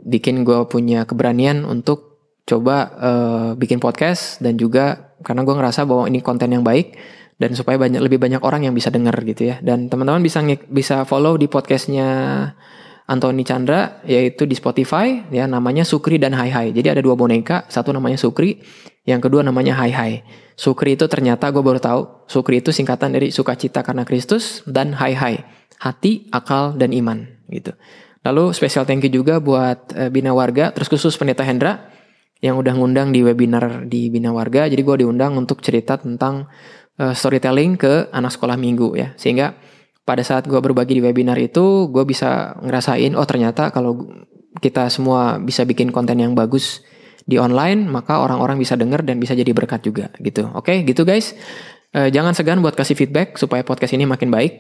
bikin 0.07 0.47
gue 0.47 0.67
punya 0.71 1.05
keberanian 1.05 1.67
untuk 1.67 2.09
coba 2.49 2.77
uh, 2.97 3.49
bikin 3.59 3.83
podcast 3.83 4.41
dan 4.41 4.57
juga 4.57 5.15
karena 5.21 5.45
gue 5.45 5.55
ngerasa 5.55 5.85
bahwa 5.85 6.09
ini 6.09 6.25
konten 6.25 6.55
yang 6.55 6.65
baik 6.65 6.97
dan 7.39 7.55
supaya 7.55 7.79
banyak 7.79 8.03
lebih 8.03 8.19
banyak 8.19 8.43
orang 8.43 8.67
yang 8.67 8.75
bisa 8.75 8.91
dengar 8.91 9.15
gitu 9.23 9.47
ya. 9.55 9.63
Dan 9.63 9.87
teman-teman 9.87 10.23
bisa 10.23 10.43
bisa 10.71 11.07
follow 11.07 11.39
di 11.39 11.47
podcastnya 11.47 12.09
Anthony 13.09 13.41
Chandra 13.41 14.05
yaitu 14.05 14.45
di 14.45 14.53
Spotify 14.53 15.25
ya 15.33 15.49
namanya 15.49 15.83
Sukri 15.83 16.21
dan 16.21 16.37
Hai 16.37 16.53
Hai. 16.53 16.69
Jadi 16.77 16.93
ada 16.93 17.01
dua 17.01 17.17
boneka, 17.17 17.65
satu 17.73 17.91
namanya 17.97 18.21
Sukri, 18.21 18.61
yang 19.09 19.25
kedua 19.25 19.41
namanya 19.41 19.73
Hai 19.81 19.91
Hai. 19.91 20.13
Sukri 20.55 20.95
itu 20.95 21.09
ternyata 21.09 21.49
gue 21.49 21.65
baru 21.65 21.81
tahu, 21.81 22.29
Sukri 22.29 22.61
itu 22.61 22.69
singkatan 22.69 23.17
dari 23.17 23.33
sukacita 23.33 23.81
karena 23.81 24.05
Kristus 24.05 24.61
dan 24.69 24.93
Hai 24.93 25.17
Hai, 25.17 25.41
hati, 25.81 26.29
akal 26.29 26.77
dan 26.77 26.93
iman 26.93 27.25
gitu. 27.49 27.73
Lalu 28.29 28.53
special 28.53 28.85
thank 28.85 29.01
you 29.09 29.13
juga 29.13 29.41
buat 29.41 29.89
uh, 29.97 30.13
Bina 30.13 30.37
Warga, 30.37 30.77
terus 30.77 30.93
khusus 30.93 31.17
Pendeta 31.17 31.49
Hendra 31.49 31.89
yang 32.45 32.61
udah 32.61 32.77
ngundang 32.77 33.09
di 33.11 33.25
webinar 33.25 33.89
di 33.89 34.13
Bina 34.13 34.37
Warga. 34.37 34.69
Jadi 34.69 34.85
gue 34.85 34.97
diundang 35.01 35.33
untuk 35.41 35.65
cerita 35.65 35.97
tentang 35.97 36.45
uh, 37.01 37.15
storytelling 37.17 37.81
ke 37.81 38.13
anak 38.13 38.37
sekolah 38.37 38.61
minggu 38.61 39.01
ya. 39.01 39.17
Sehingga 39.17 39.57
pada 40.09 40.25
saat 40.25 40.49
gue 40.49 40.57
berbagi 40.57 40.97
di 40.97 41.03
webinar 41.05 41.37
itu, 41.37 41.93
gue 41.93 42.05
bisa 42.09 42.57
ngerasain, 42.65 43.13
oh 43.13 43.29
ternyata 43.29 43.69
kalau 43.69 44.09
kita 44.65 44.89
semua 44.89 45.37
bisa 45.37 45.69
bikin 45.69 45.93
konten 45.93 46.17
yang 46.17 46.33
bagus 46.33 46.81
di 47.29 47.37
online, 47.37 47.85
maka 47.85 48.25
orang-orang 48.25 48.57
bisa 48.57 48.73
denger 48.73 49.05
dan 49.05 49.21
bisa 49.21 49.37
jadi 49.37 49.53
berkat 49.53 49.85
juga 49.85 50.09
gitu. 50.25 50.49
Oke, 50.57 50.81
okay, 50.81 50.89
gitu 50.89 51.05
guys. 51.05 51.37
Uh, 51.93 52.09
jangan 52.09 52.33
segan 52.33 52.65
buat 52.65 52.73
kasih 52.73 52.97
feedback 52.97 53.37
supaya 53.37 53.65
podcast 53.65 53.93
ini 53.93 54.09
makin 54.09 54.33
baik 54.33 54.53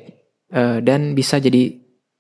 uh, 0.53 0.81
dan 0.85 1.13
bisa 1.17 1.41
jadi 1.41 1.77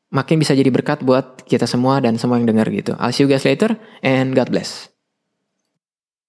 makin 0.08 0.40
bisa 0.40 0.56
jadi 0.56 0.68
berkat 0.72 1.04
buat 1.04 1.44
kita 1.44 1.68
semua 1.68 2.00
dan 2.00 2.16
semua 2.16 2.40
yang 2.40 2.48
dengar 2.48 2.68
gitu. 2.72 2.96
I'll 2.96 3.12
see 3.12 3.24
you 3.24 3.28
guys 3.28 3.44
later 3.44 3.76
and 4.00 4.32
God 4.32 4.48
bless. 4.52 4.97